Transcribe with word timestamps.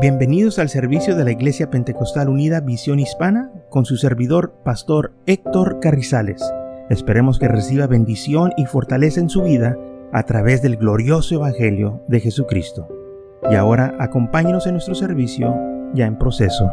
Bienvenidos 0.00 0.60
al 0.60 0.68
servicio 0.68 1.16
de 1.16 1.24
la 1.24 1.32
Iglesia 1.32 1.70
Pentecostal 1.70 2.28
Unida 2.28 2.60
Visión 2.60 3.00
Hispana 3.00 3.50
con 3.68 3.84
su 3.84 3.96
servidor, 3.96 4.54
Pastor 4.64 5.12
Héctor 5.26 5.80
Carrizales. 5.80 6.40
Esperemos 6.88 7.40
que 7.40 7.48
reciba 7.48 7.88
bendición 7.88 8.52
y 8.56 8.66
fortaleza 8.66 9.18
en 9.18 9.28
su 9.28 9.42
vida 9.42 9.76
a 10.12 10.22
través 10.22 10.62
del 10.62 10.76
glorioso 10.76 11.34
Evangelio 11.34 12.04
de 12.06 12.20
Jesucristo. 12.20 12.86
Y 13.50 13.56
ahora 13.56 13.96
acompáñenos 13.98 14.68
en 14.68 14.74
nuestro 14.74 14.94
servicio 14.94 15.52
ya 15.94 16.06
en 16.06 16.16
proceso. 16.16 16.70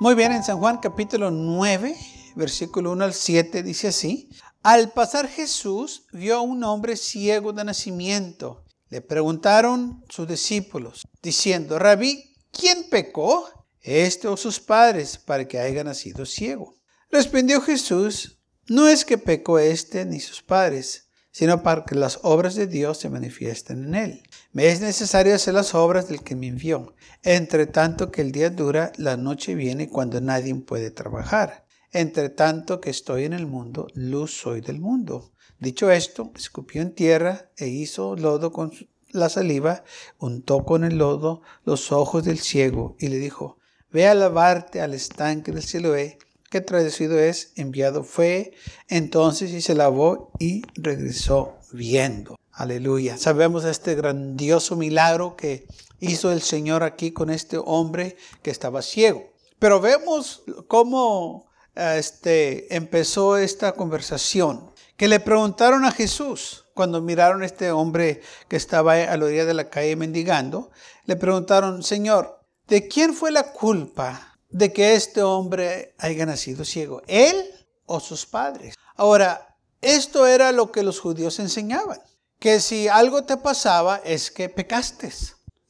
Muy 0.00 0.14
bien, 0.14 0.32
en 0.32 0.42
San 0.42 0.56
Juan 0.56 0.78
capítulo 0.78 1.30
9, 1.30 1.94
versículo 2.34 2.92
1 2.92 3.04
al 3.04 3.12
7 3.12 3.62
dice 3.62 3.88
así, 3.88 4.30
al 4.64 4.92
pasar 4.92 5.28
Jesús 5.28 6.06
vio 6.10 6.36
a 6.36 6.40
un 6.40 6.64
hombre 6.64 6.96
ciego 6.96 7.52
de 7.52 7.64
nacimiento. 7.64 8.64
Le 8.88 9.02
preguntaron 9.02 10.02
sus 10.08 10.26
discípulos, 10.26 11.06
diciendo, 11.22 11.78
Rabí, 11.78 12.34
¿quién 12.50 12.88
pecó? 12.88 13.46
¿Este 13.82 14.26
o 14.26 14.38
sus 14.38 14.60
padres 14.60 15.18
para 15.18 15.46
que 15.46 15.58
haya 15.58 15.84
nacido 15.84 16.24
ciego? 16.24 16.78
Respondió 17.10 17.60
Jesús, 17.60 18.38
no 18.66 18.88
es 18.88 19.04
que 19.04 19.18
pecó 19.18 19.58
este 19.58 20.06
ni 20.06 20.18
sus 20.18 20.42
padres, 20.42 21.10
sino 21.30 21.62
para 21.62 21.84
que 21.84 21.94
las 21.94 22.20
obras 22.22 22.54
de 22.54 22.66
Dios 22.66 22.96
se 22.96 23.10
manifiesten 23.10 23.84
en 23.84 23.94
él. 23.94 24.22
Me 24.52 24.68
es 24.68 24.80
necesario 24.80 25.34
hacer 25.34 25.52
las 25.52 25.74
obras 25.74 26.08
del 26.08 26.22
que 26.22 26.36
me 26.36 26.46
envió. 26.46 26.94
Entre 27.22 27.66
tanto 27.66 28.10
que 28.10 28.22
el 28.22 28.32
día 28.32 28.48
dura, 28.48 28.92
la 28.96 29.18
noche 29.18 29.54
viene 29.54 29.90
cuando 29.90 30.22
nadie 30.22 30.54
puede 30.54 30.90
trabajar. 30.90 31.63
Entre 31.94 32.28
tanto 32.28 32.80
que 32.80 32.90
estoy 32.90 33.22
en 33.22 33.32
el 33.32 33.46
mundo, 33.46 33.86
luz 33.94 34.36
soy 34.36 34.60
del 34.60 34.80
mundo. 34.80 35.30
Dicho 35.60 35.92
esto, 35.92 36.32
escupió 36.34 36.82
en 36.82 36.92
tierra 36.92 37.52
e 37.56 37.68
hizo 37.68 38.16
lodo 38.16 38.50
con 38.50 38.72
la 39.10 39.28
saliva, 39.28 39.84
untó 40.18 40.64
con 40.64 40.82
el 40.82 40.98
lodo 40.98 41.42
los 41.64 41.92
ojos 41.92 42.24
del 42.24 42.40
ciego 42.40 42.96
y 42.98 43.06
le 43.06 43.18
dijo, 43.18 43.58
ve 43.92 44.08
a 44.08 44.14
lavarte 44.14 44.80
al 44.80 44.92
estanque 44.92 45.52
del 45.52 45.62
Siloé, 45.62 46.18
que 46.50 46.60
traducido 46.60 47.16
es 47.16 47.52
enviado 47.54 48.02
fue. 48.02 48.54
Entonces 48.88 49.52
y 49.52 49.62
se 49.62 49.76
lavó 49.76 50.32
y 50.40 50.62
regresó 50.74 51.58
viendo. 51.72 52.36
Aleluya. 52.50 53.18
Sabemos 53.18 53.64
este 53.64 53.94
grandioso 53.94 54.74
milagro 54.74 55.36
que 55.36 55.68
hizo 56.00 56.32
el 56.32 56.42
Señor 56.42 56.82
aquí 56.82 57.12
con 57.12 57.30
este 57.30 57.56
hombre 57.56 58.16
que 58.42 58.50
estaba 58.50 58.82
ciego. 58.82 59.32
Pero 59.60 59.80
vemos 59.80 60.42
cómo 60.66 61.53
este, 61.74 62.74
empezó 62.74 63.36
esta 63.36 63.72
conversación, 63.72 64.72
que 64.96 65.08
le 65.08 65.20
preguntaron 65.20 65.84
a 65.84 65.92
Jesús 65.92 66.66
cuando 66.74 67.00
miraron 67.00 67.42
a 67.42 67.46
este 67.46 67.70
hombre 67.72 68.22
que 68.48 68.56
estaba 68.56 68.94
a 68.94 69.16
la 69.16 69.24
orilla 69.24 69.44
de 69.44 69.54
la 69.54 69.70
calle 69.70 69.96
mendigando, 69.96 70.70
le 71.04 71.16
preguntaron, 71.16 71.82
Señor, 71.82 72.40
¿de 72.66 72.88
quién 72.88 73.14
fue 73.14 73.30
la 73.30 73.52
culpa 73.52 74.38
de 74.50 74.72
que 74.72 74.94
este 74.94 75.22
hombre 75.22 75.94
haya 75.98 76.26
nacido 76.26 76.64
ciego? 76.64 77.02
¿Él 77.06 77.50
o 77.86 78.00
sus 78.00 78.26
padres? 78.26 78.74
Ahora, 78.96 79.56
esto 79.80 80.26
era 80.26 80.52
lo 80.52 80.70
que 80.72 80.82
los 80.82 81.00
judíos 81.00 81.38
enseñaban, 81.38 82.00
que 82.38 82.60
si 82.60 82.88
algo 82.88 83.24
te 83.24 83.36
pasaba 83.36 84.00
es 84.04 84.30
que 84.30 84.48
pecaste, 84.48 85.12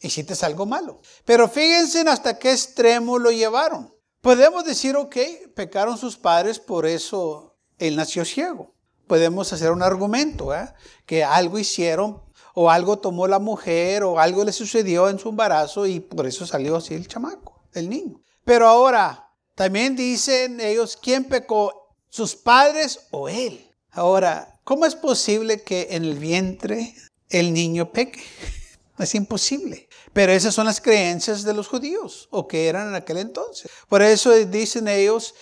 hiciste 0.00 0.34
algo 0.44 0.66
malo. 0.66 1.00
Pero 1.24 1.48
fíjense 1.48 2.00
hasta 2.02 2.38
qué 2.38 2.52
extremo 2.52 3.18
lo 3.18 3.30
llevaron. 3.30 3.93
Podemos 4.24 4.64
decir, 4.64 4.96
ok, 4.96 5.16
pecaron 5.54 5.98
sus 5.98 6.16
padres, 6.16 6.58
por 6.58 6.86
eso 6.86 7.58
él 7.76 7.94
nació 7.94 8.24
ciego. 8.24 8.74
Podemos 9.06 9.52
hacer 9.52 9.70
un 9.70 9.82
argumento, 9.82 10.54
¿eh? 10.54 10.66
que 11.04 11.22
algo 11.22 11.58
hicieron 11.58 12.22
o 12.54 12.70
algo 12.70 12.98
tomó 12.98 13.28
la 13.28 13.38
mujer 13.38 14.02
o 14.02 14.18
algo 14.18 14.42
le 14.42 14.52
sucedió 14.52 15.10
en 15.10 15.18
su 15.18 15.28
embarazo 15.28 15.84
y 15.84 16.00
por 16.00 16.26
eso 16.26 16.46
salió 16.46 16.76
así 16.76 16.94
el 16.94 17.06
chamaco, 17.06 17.66
el 17.74 17.90
niño. 17.90 18.22
Pero 18.46 18.66
ahora, 18.66 19.28
también 19.54 19.94
dicen 19.94 20.58
ellos, 20.58 20.96
¿quién 20.96 21.24
pecó? 21.24 21.94
¿Sus 22.08 22.34
padres 22.34 23.00
o 23.10 23.28
él? 23.28 23.70
Ahora, 23.90 24.58
¿cómo 24.64 24.86
es 24.86 24.94
posible 24.94 25.60
que 25.60 25.88
en 25.90 26.02
el 26.02 26.18
vientre 26.18 26.94
el 27.28 27.52
niño 27.52 27.92
peque? 27.92 28.22
Es 28.98 29.14
imposible. 29.16 29.88
Pero 30.14 30.32
esas 30.32 30.54
son 30.54 30.66
las 30.66 30.80
creencias 30.80 31.42
de 31.42 31.52
los 31.52 31.66
judíos, 31.66 32.28
o 32.30 32.46
que 32.46 32.68
eran 32.68 32.88
en 32.88 32.94
aquel 32.94 33.18
entonces. 33.18 33.70
Por 33.88 34.00
eso 34.00 34.30
dicen 34.30 34.86
ellos, 34.86 35.34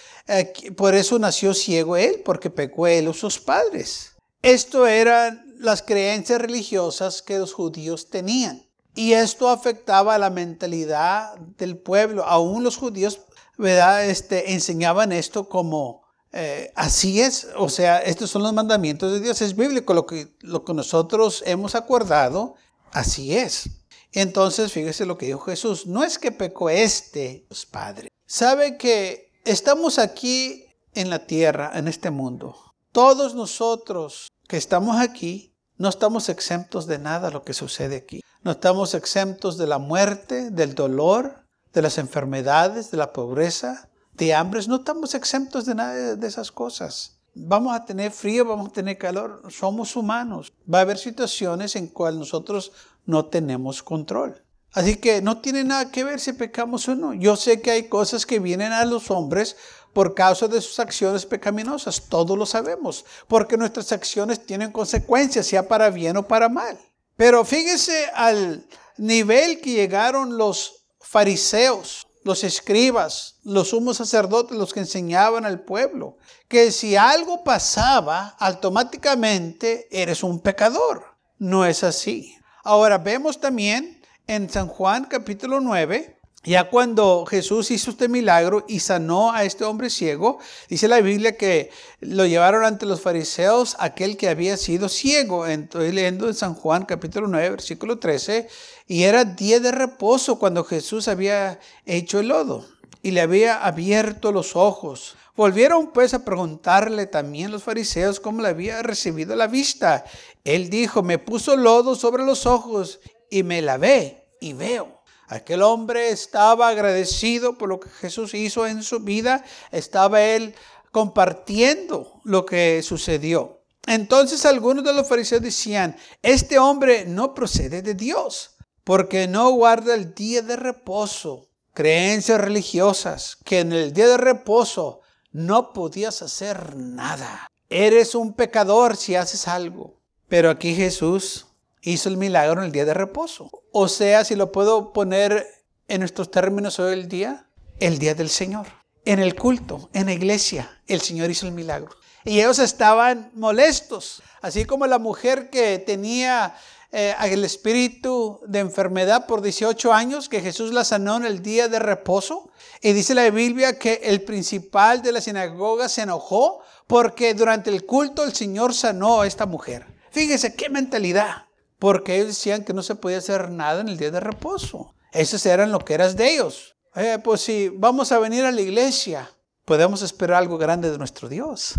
por 0.77 0.95
eso 0.95 1.19
nació 1.19 1.53
ciego 1.53 1.97
él, 1.97 2.23
porque 2.25 2.49
pecó 2.49 2.87
él 2.87 3.07
o 3.07 3.13
sus 3.13 3.39
padres. 3.39 4.13
Esto 4.41 4.87
eran 4.87 5.55
las 5.59 5.83
creencias 5.83 6.41
religiosas 6.41 7.21
que 7.21 7.39
los 7.39 7.53
judíos 7.53 8.09
tenían. 8.09 8.67
Y 8.95 9.13
esto 9.13 9.51
afectaba 9.51 10.15
a 10.15 10.19
la 10.19 10.31
mentalidad 10.31 11.37
del 11.59 11.77
pueblo. 11.77 12.25
Aún 12.25 12.65
los 12.65 12.79
judíos, 12.79 13.21
¿verdad? 13.59 14.07
Este, 14.07 14.55
enseñaban 14.55 15.13
esto 15.13 15.51
como, 15.51 16.03
eh, 16.33 16.73
así 16.77 17.21
es, 17.21 17.49
o 17.57 17.69
sea, 17.69 17.99
estos 17.99 18.31
son 18.31 18.43
los 18.43 18.55
mandamientos 18.55 19.13
de 19.13 19.21
Dios, 19.21 19.43
es 19.43 19.55
bíblico, 19.55 19.93
lo 19.93 20.07
que 20.07 20.75
nosotros 20.75 21.43
hemos 21.47 21.75
acordado, 21.75 22.55
así 22.91 23.37
es. 23.37 23.69
Entonces, 24.13 24.73
fíjese 24.73 25.07
lo 25.07 25.17
que 25.19 25.27
dijo 25.27 25.41
Jesús. 25.41 25.87
No 25.87 26.05
es 26.05 26.19
que 26.19 26.33
pecó 26.33 26.71
este, 26.71 27.47
los 27.49 27.67
padres. 27.67 28.11
Sabe 28.27 28.77
que 28.77 29.33
estamos 29.45 29.99
aquí 29.99 30.67
en 30.95 31.11
la 31.11 31.27
tierra, 31.27 31.73
en 31.75 31.89
este 31.89 32.11
mundo. 32.11 32.57
Todos 32.93 33.35
nosotros 33.35 34.29
que 34.49 34.59
estamos 34.59 34.99
aquí, 35.01 35.55
no 35.79 35.89
estamos 35.89 36.29
exentos 36.29 36.87
de 36.87 36.99
nada 36.99 37.31
lo 37.31 37.43
que 37.43 37.55
sucede 37.55 37.97
aquí. 37.97 38.23
No 38.43 38.53
estamos 38.53 38.95
exentos 38.95 39.57
de 39.57 39.67
la 39.67 39.79
muerte, 39.79 40.51
del 40.51 40.75
dolor, 40.75 41.45
de 41.73 41.83
las 41.83 41.97
enfermedades, 41.97 42.91
de 42.91 42.99
la 42.99 43.13
pobreza, 43.13 43.89
de 44.13 44.35
hambres. 44.35 44.69
No 44.69 44.77
estamos 44.77 45.15
exentos 45.15 45.65
de 45.65 45.75
nada 45.75 46.17
de 46.17 46.27
esas 46.27 46.53
cosas. 46.53 47.19
Vamos 47.35 47.75
a 47.75 47.87
tener 47.87 48.13
frío, 48.13 48.45
vamos 48.45 48.69
a 48.69 48.73
tener 48.73 48.99
calor, 48.99 49.43
somos 49.49 49.97
humanos. 49.97 50.53
Va 50.73 50.79
a 50.79 50.83
haber 50.83 50.99
situaciones 50.99 51.77
en 51.77 51.87
cuales 51.87 52.19
nosotros 52.19 52.73
no 53.05 53.27
tenemos 53.27 53.83
control. 53.83 54.43
Así 54.73 54.97
que 54.97 55.21
no 55.21 55.41
tiene 55.41 55.65
nada 55.65 55.91
que 55.91 56.05
ver 56.05 56.19
si 56.19 56.33
pecamos 56.33 56.89
o 56.89 56.95
no. 56.95 57.13
Yo 57.13 57.37
sé 57.37 57.61
que 57.61 57.71
hay 57.71 57.89
cosas 57.89 58.25
que 58.25 58.39
vienen 58.39 58.73
a 58.73 58.85
los 58.85 59.11
hombres 59.11 59.57
por 59.93 60.15
causa 60.15 60.49
de 60.49 60.61
sus 60.63 60.79
acciones 60.79 61.27
pecaminosas. 61.27 62.09
Todos 62.09 62.39
lo 62.39 62.47
sabemos, 62.47 63.05
porque 63.29 63.59
nuestras 63.59 63.93
acciones 63.93 64.47
tienen 64.47 64.73
consecuencias, 64.73 65.47
sea 65.47 65.69
para 65.69 65.91
bien 65.91 66.17
o 66.17 66.27
para 66.27 66.49
mal. 66.49 66.79
Pero 67.17 67.45
fíjese 67.45 68.07
al 68.15 68.67
nivel 68.97 69.61
que 69.61 69.73
llegaron 69.73 70.39
los 70.39 70.87
fariseos 71.01 72.07
los 72.25 72.45
escribas, 72.45 73.37
los 73.43 73.69
sumos 73.69 73.97
sacerdotes, 73.97 74.57
los 74.57 74.73
que 74.73 74.81
enseñaban 74.81 75.45
al 75.45 75.61
pueblo, 75.61 76.17
que 76.49 76.71
si 76.71 76.97
algo 76.97 77.43
pasaba, 77.43 78.37
automáticamente 78.39 79.89
eres 79.91 80.23
un 80.23 80.41
pecador. 80.41 81.05
No 81.39 81.65
es 81.65 81.83
así. 81.83 82.37
Ahora 82.65 82.99
vemos 82.99 83.41
también 83.41 84.01
en 84.29 84.49
San 84.49 84.69
Juan 84.69 85.07
capítulo 85.07 85.59
9, 85.59 86.17
ya 86.45 86.71
cuando 86.71 87.27
Jesús 87.27 87.73
hizo 87.73 87.91
este 87.91 88.07
milagro 88.07 88.65
y 88.69 88.79
sanó 88.79 89.33
a 89.33 89.43
este 89.43 89.65
hombre 89.65 89.91
ciego, 89.91 90.39
dice 90.69 90.87
la 90.87 91.01
Biblia 91.01 91.37
que 91.37 91.71
lo 91.99 92.25
llevaron 92.25 92.65
ante 92.65 92.87
los 92.87 93.01
fariseos 93.01 93.75
aquel 93.81 94.17
que 94.17 94.29
había 94.29 94.57
sido 94.57 94.89
ciego. 94.89 95.45
Estoy 95.45 95.91
leyendo 95.91 96.29
en 96.29 96.35
San 96.35 96.55
Juan 96.55 96.85
capítulo 96.85 97.27
9, 97.27 97.51
versículo 97.51 97.99
13, 97.99 98.47
y 98.87 99.03
era 99.03 99.25
día 99.25 99.59
de 99.59 99.73
reposo 99.73 100.39
cuando 100.39 100.63
Jesús 100.63 101.09
había 101.09 101.59
hecho 101.85 102.21
el 102.21 102.29
lodo 102.29 102.65
y 103.03 103.11
le 103.11 103.23
había 103.23 103.65
abierto 103.65 104.31
los 104.31 104.55
ojos. 104.55 105.17
Volvieron 105.35 105.93
pues 105.93 106.13
a 106.13 106.25
preguntarle 106.25 107.07
también 107.07 107.51
los 107.51 107.63
fariseos 107.63 108.21
cómo 108.21 108.43
le 108.43 108.49
había 108.49 108.83
recibido 108.83 109.35
la 109.35 109.47
vista. 109.47 110.05
Él 110.45 110.69
dijo, 110.69 111.03
me 111.03 111.19
puso 111.19 111.57
lodo 111.57 111.95
sobre 111.95 112.25
los 112.25 112.45
ojos 112.45 113.01
y 113.31 113.43
me 113.43 113.63
lavé 113.63 114.29
y 114.41 114.53
veo. 114.53 115.01
Aquel 115.29 115.63
hombre 115.63 116.11
estaba 116.11 116.69
agradecido 116.69 117.57
por 117.57 117.71
lo 117.71 117.81
que 117.81 117.89
Jesús 117.89 118.35
hizo 118.35 118.67
en 118.67 118.83
su 118.83 119.01
vida. 119.01 119.43
Estaba 119.71 120.21
él 120.21 120.55
compartiendo 120.91 122.21
lo 122.25 122.45
que 122.45 122.83
sucedió. 122.83 123.63
Entonces 123.87 124.45
algunos 124.45 124.85
de 124.85 124.93
los 124.93 125.09
fariseos 125.09 125.41
decían, 125.43 125.97
este 126.21 126.59
hombre 126.59 127.07
no 127.07 127.33
procede 127.35 127.81
de 127.81 127.95
Dios, 127.95 128.57
porque 128.85 129.27
no 129.27 129.51
guarda 129.51 129.95
el 129.95 130.15
día 130.15 130.43
de 130.43 130.57
reposo. 130.57 131.49
Creencias 131.73 132.39
religiosas, 132.39 133.39
que 133.45 133.61
en 133.61 133.73
el 133.73 133.95
día 133.95 134.09
de 134.09 134.19
reposo 134.19 135.02
no 135.33 135.73
podías 135.73 136.23
hacer 136.23 136.77
nada. 136.77 137.49
Eres 137.69 138.15
un 138.15 138.35
pecador 138.35 138.97
si 138.97 139.17
haces 139.17 139.49
algo. 139.49 139.99
Pero 140.29 140.51
aquí 140.51 140.75
Jesús 140.75 141.47
hizo 141.83 142.09
el 142.09 142.17
milagro 142.17 142.61
en 142.61 142.67
el 142.67 142.73
día 142.73 142.85
de 142.85 142.95
reposo. 142.95 143.51
O 143.73 143.89
sea, 143.89 144.25
si 144.25 144.37
lo 144.37 144.53
puedo 144.53 144.93
poner 144.93 145.47
en 145.89 146.01
nuestros 146.01 146.31
términos 146.31 146.79
hoy 146.79 146.93
el 146.93 147.09
día, 147.09 147.47
el 147.81 147.99
día 147.99 148.15
del 148.15 148.29
Señor. 148.29 148.67
en 149.05 149.19
el 149.19 149.35
culto, 149.35 149.91
en 149.93 150.07
la 150.07 150.13
iglesia, 150.13 150.81
el 150.87 151.01
Señor 151.01 151.29
hizo 151.29 151.47
el 151.47 151.53
milagro. 151.53 151.91
Y 152.25 152.39
ellos 152.39 152.61
estaban 152.61 153.33
molestos, 153.35 154.23
así 154.41 154.65
como 154.65 154.87
la 154.87 155.01
mujer 155.01 155.51
que 155.51 155.81
tenía 155.81 156.55
eh, 156.95 157.15
el 157.23 157.43
espíritu 157.43 158.41
de 158.47 158.59
enfermedad 158.59 159.27
por 159.27 159.41
18 159.41 159.95
años, 159.95 160.29
que 160.29 160.43
Jesús 160.43 160.73
la 160.75 160.85
sanó 160.85 161.17
en 161.17 161.25
el 161.25 161.43
día 161.43 161.69
de 161.69 161.79
reposo. 161.79 162.51
Y 162.83 162.93
dice 162.93 163.15
la 163.15 163.31
Biblia 163.31 163.79
que 163.79 164.01
el 164.05 164.23
principal 164.23 165.01
de 165.01 165.13
la 165.13 165.23
sinagoga 165.23 165.89
se 165.89 166.03
enojó 166.03 166.61
porque 166.87 167.33
durante 167.33 167.71
el 167.71 167.87
culto 167.87 168.25
el 168.25 168.35
Señor 168.35 168.75
sanó 168.75 169.23
a 169.23 169.27
esta 169.27 169.47
mujer. 169.47 169.87
Fíjese 170.11 170.55
qué 170.55 170.69
mentalidad, 170.69 171.47
porque 171.79 172.17
ellos 172.17 172.29
decían 172.29 172.63
que 172.63 172.75
no 172.75 172.83
se 172.83 172.95
podía 172.95 173.19
hacer 173.19 173.51
nada 173.51 173.81
en 173.81 173.89
el 173.89 173.97
día 173.97 174.11
de 174.11 174.21
reposo. 174.21 174.95
Esos 175.13 175.47
eran 175.47 175.73
lo 175.73 175.79
que 175.79 175.95
eras 175.95 176.15
de 176.15 176.35
ellos. 176.35 176.77
Eh, 176.95 177.19
pues 177.25 177.41
si 177.41 177.71
vamos 177.71 178.13
a 178.13 178.19
venir 178.19 178.45
a 178.45 178.53
la 178.53 178.61
iglesia, 178.61 179.31
podemos 179.65 180.03
esperar 180.03 180.37
algo 180.37 180.59
grande 180.59 180.91
de 180.91 180.99
nuestro 180.99 181.31
Dios. 181.31 181.75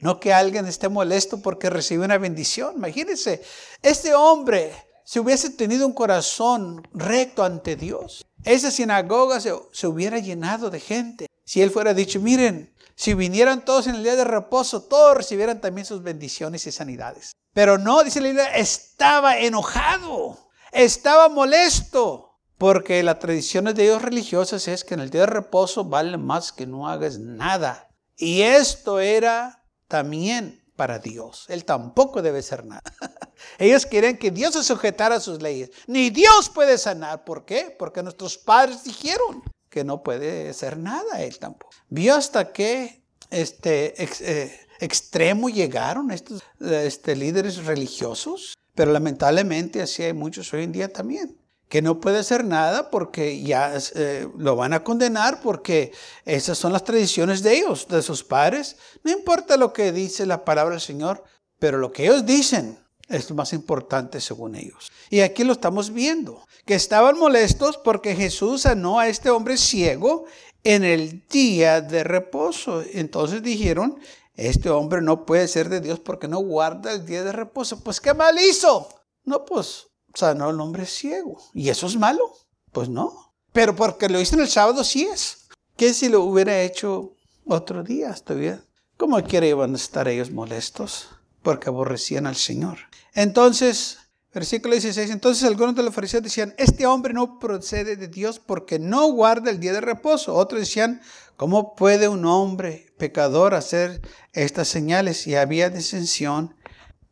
No 0.00 0.18
que 0.18 0.32
alguien 0.32 0.66
esté 0.66 0.88
molesto 0.88 1.40
porque 1.40 1.70
recibe 1.70 2.04
una 2.04 2.18
bendición. 2.18 2.74
Imagínense, 2.76 3.42
este 3.82 4.14
hombre, 4.14 4.72
si 5.04 5.18
hubiese 5.18 5.50
tenido 5.50 5.86
un 5.86 5.92
corazón 5.92 6.82
recto 6.92 7.44
ante 7.44 7.76
Dios, 7.76 8.26
esa 8.44 8.70
sinagoga 8.70 9.40
se, 9.40 9.52
se 9.72 9.86
hubiera 9.86 10.18
llenado 10.18 10.70
de 10.70 10.80
gente. 10.80 11.26
Si 11.44 11.60
él 11.60 11.70
fuera 11.70 11.94
dicho, 11.94 12.20
miren, 12.20 12.74
si 12.94 13.14
vinieran 13.14 13.64
todos 13.64 13.86
en 13.86 13.94
el 13.96 14.02
día 14.02 14.16
de 14.16 14.24
reposo, 14.24 14.82
todos 14.82 15.16
recibieran 15.16 15.60
también 15.60 15.86
sus 15.86 16.02
bendiciones 16.02 16.66
y 16.66 16.72
sanidades. 16.72 17.32
Pero 17.52 17.78
no, 17.78 18.02
dice 18.02 18.20
la 18.20 18.28
Biblia, 18.28 18.54
estaba 18.54 19.38
enojado, 19.38 20.38
estaba 20.72 21.28
molesto. 21.28 22.26
Porque 22.56 23.02
las 23.02 23.18
tradiciones 23.18 23.74
de 23.74 23.84
Dios 23.84 24.02
religiosas 24.02 24.68
es 24.68 24.84
que 24.84 24.92
en 24.92 25.00
el 25.00 25.08
día 25.08 25.22
de 25.22 25.28
reposo 25.28 25.86
vale 25.86 26.18
más 26.18 26.52
que 26.52 26.66
no 26.66 26.88
hagas 26.88 27.18
nada. 27.18 27.88
Y 28.18 28.42
esto 28.42 29.00
era 29.00 29.59
también 29.90 30.62
para 30.76 30.98
Dios. 31.00 31.44
Él 31.48 31.64
tampoco 31.66 32.22
debe 32.22 32.40
ser 32.42 32.64
nada. 32.64 32.82
Ellos 33.58 33.84
quieren 33.84 34.16
que 34.16 34.30
Dios 34.30 34.54
se 34.54 34.62
sujetara 34.62 35.16
a 35.16 35.20
sus 35.20 35.42
leyes. 35.42 35.70
Ni 35.86 36.08
Dios 36.08 36.48
puede 36.48 36.78
sanar. 36.78 37.24
¿Por 37.24 37.44
qué? 37.44 37.74
Porque 37.76 38.02
nuestros 38.02 38.38
padres 38.38 38.84
dijeron 38.84 39.42
que 39.68 39.84
no 39.84 40.02
puede 40.02 40.54
ser 40.54 40.78
nada 40.78 41.20
Él 41.20 41.38
tampoco. 41.38 41.74
Vio 41.88 42.14
hasta 42.14 42.52
qué 42.52 43.02
este, 43.30 43.94
eh, 43.98 44.60
extremo 44.78 45.48
llegaron 45.50 46.10
estos 46.12 46.42
este, 46.60 47.16
líderes 47.16 47.66
religiosos. 47.66 48.54
Pero 48.74 48.92
lamentablemente 48.92 49.82
así 49.82 50.04
hay 50.04 50.12
muchos 50.12 50.54
hoy 50.54 50.62
en 50.62 50.72
día 50.72 50.90
también 50.90 51.39
que 51.70 51.82
no 51.82 52.00
puede 52.00 52.18
hacer 52.18 52.44
nada 52.44 52.90
porque 52.90 53.40
ya 53.42 53.72
eh, 53.94 54.28
lo 54.36 54.56
van 54.56 54.72
a 54.72 54.82
condenar 54.82 55.40
porque 55.40 55.92
esas 56.24 56.58
son 56.58 56.72
las 56.72 56.82
tradiciones 56.82 57.44
de 57.44 57.58
ellos, 57.58 57.86
de 57.86 58.02
sus 58.02 58.24
padres. 58.24 58.76
No 59.04 59.12
importa 59.12 59.56
lo 59.56 59.72
que 59.72 59.92
dice 59.92 60.26
la 60.26 60.44
palabra 60.44 60.72
del 60.72 60.80
Señor, 60.80 61.22
pero 61.60 61.78
lo 61.78 61.92
que 61.92 62.06
ellos 62.06 62.26
dicen 62.26 62.76
es 63.08 63.30
lo 63.30 63.36
más 63.36 63.52
importante 63.52 64.20
según 64.20 64.56
ellos. 64.56 64.90
Y 65.10 65.20
aquí 65.20 65.44
lo 65.44 65.52
estamos 65.52 65.92
viendo, 65.92 66.44
que 66.66 66.74
estaban 66.74 67.16
molestos 67.16 67.78
porque 67.78 68.16
Jesús 68.16 68.62
sanó 68.62 68.98
a 68.98 69.06
este 69.06 69.30
hombre 69.30 69.56
ciego 69.56 70.24
en 70.64 70.82
el 70.82 71.24
día 71.28 71.80
de 71.80 72.02
reposo. 72.02 72.82
Entonces 72.94 73.44
dijeron, 73.44 74.00
este 74.34 74.70
hombre 74.70 75.02
no 75.02 75.24
puede 75.24 75.46
ser 75.46 75.68
de 75.68 75.80
Dios 75.80 76.00
porque 76.00 76.26
no 76.26 76.40
guarda 76.40 76.90
el 76.92 77.06
día 77.06 77.22
de 77.22 77.30
reposo. 77.30 77.84
Pues 77.84 78.00
qué 78.00 78.12
mal 78.12 78.36
hizo. 78.40 78.88
No, 79.22 79.44
pues 79.44 79.89
sanó 80.14 80.48
al 80.48 80.60
hombre 80.60 80.86
ciego. 80.86 81.38
¿Y 81.54 81.68
eso 81.68 81.86
es 81.86 81.96
malo? 81.96 82.32
Pues 82.72 82.88
no. 82.88 83.34
Pero 83.52 83.74
porque 83.74 84.08
lo 84.08 84.20
hizo 84.20 84.36
en 84.36 84.42
el 84.42 84.48
sábado 84.48 84.84
sí 84.84 85.04
es. 85.04 85.48
¿Qué 85.76 85.94
si 85.94 86.08
lo 86.08 86.22
hubiera 86.22 86.62
hecho 86.62 87.14
otro 87.46 87.82
día? 87.82 88.14
Todavía. 88.14 88.62
¿Cómo 88.96 89.22
quiere 89.22 89.48
iban 89.48 89.72
a 89.72 89.76
estar 89.76 90.08
ellos 90.08 90.30
molestos? 90.30 91.08
Porque 91.42 91.68
aborrecían 91.68 92.26
al 92.26 92.36
Señor. 92.36 92.78
Entonces, 93.14 93.98
versículo 94.32 94.74
16, 94.74 95.10
entonces 95.10 95.44
algunos 95.44 95.74
de 95.74 95.82
los 95.82 95.94
fariseos 95.94 96.22
decían, 96.22 96.54
este 96.58 96.86
hombre 96.86 97.14
no 97.14 97.38
procede 97.38 97.96
de 97.96 98.08
Dios 98.08 98.38
porque 98.38 98.78
no 98.78 99.10
guarda 99.10 99.50
el 99.50 99.58
día 99.58 99.72
de 99.72 99.80
reposo. 99.80 100.34
Otros 100.34 100.60
decían, 100.60 101.00
¿cómo 101.36 101.74
puede 101.74 102.08
un 102.08 102.26
hombre 102.26 102.92
pecador 102.98 103.54
hacer 103.54 104.02
estas 104.32 104.68
señales? 104.68 105.26
Y 105.26 105.34
había 105.34 105.70
disensión 105.70 106.54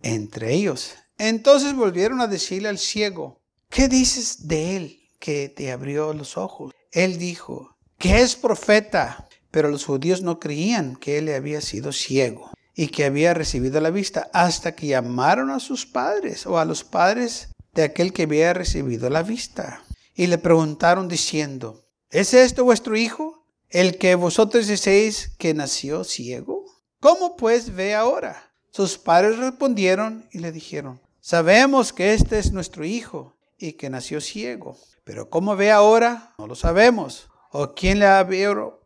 entre 0.03 0.55
ellos. 0.55 0.95
Entonces 1.19 1.75
volvieron 1.75 2.21
a 2.21 2.29
decirle 2.29 2.69
al 2.69 2.79
ciego, 2.79 3.41
¿qué 3.69 3.89
dices 3.89 4.47
de 4.47 4.77
él 4.77 5.01
que 5.19 5.49
te 5.49 5.73
abrió 5.73 6.13
los 6.13 6.37
ojos? 6.37 6.73
Él 6.93 7.19
dijo, 7.19 7.77
que 7.99 8.21
es 8.21 8.37
profeta, 8.37 9.29
pero 9.51 9.69
los 9.69 9.85
judíos 9.85 10.23
no 10.23 10.39
creían 10.39 10.95
que 10.95 11.19
él 11.19 11.35
había 11.35 11.61
sido 11.61 11.93
ciego 11.93 12.53
y 12.75 12.89
que 12.89 13.05
había 13.05 13.35
recibido 13.35 13.81
la 13.81 13.91
vista 13.91 14.31
hasta 14.33 14.77
que 14.77 14.87
llamaron 14.87 15.51
a 15.51 15.59
sus 15.59 15.85
padres 15.85 16.47
o 16.47 16.61
a 16.61 16.65
los 16.65 16.85
padres 16.85 17.49
de 17.75 17.83
aquel 17.83 18.13
que 18.13 18.23
había 18.23 18.55
recibido 18.55 19.11
la 19.11 19.25
vista. 19.25 19.83
Y 20.15 20.29
le 20.29 20.39
preguntaron 20.39 21.09
diciendo, 21.09 21.85
¿es 22.11 22.35
esto 22.35 22.63
vuestro 22.63 22.97
hijo, 22.97 23.45
el 23.69 23.99
que 23.99 24.15
vosotros 24.15 24.69
decís 24.69 25.33
que 25.39 25.55
nació 25.55 26.05
ciego? 26.05 26.65
¿Cómo 27.01 27.37
pues 27.37 27.75
ve 27.75 27.97
ahora? 27.97 28.53
Sus 28.71 28.99
padres 28.99 29.39
respondieron 29.39 30.29
y 30.31 30.39
le 30.39 30.53
dijeron, 30.53 31.01
Sabemos 31.29 31.93
que 31.93 32.15
este 32.15 32.39
es 32.39 32.53
nuestro 32.53 32.87
hijo 32.87 33.37
y 33.59 33.75
que 33.75 33.91
nació 33.91 34.19
ciego, 34.23 34.79
pero 35.05 35.29
cómo 35.29 35.57
ve 35.57 35.71
ahora 35.71 36.33
no 36.39 36.47
lo 36.47 36.55
sabemos. 36.55 37.29
¿O 37.51 37.75
quién 37.75 37.99
le 37.99 38.07
ha 38.07 38.19
abierto 38.19 38.79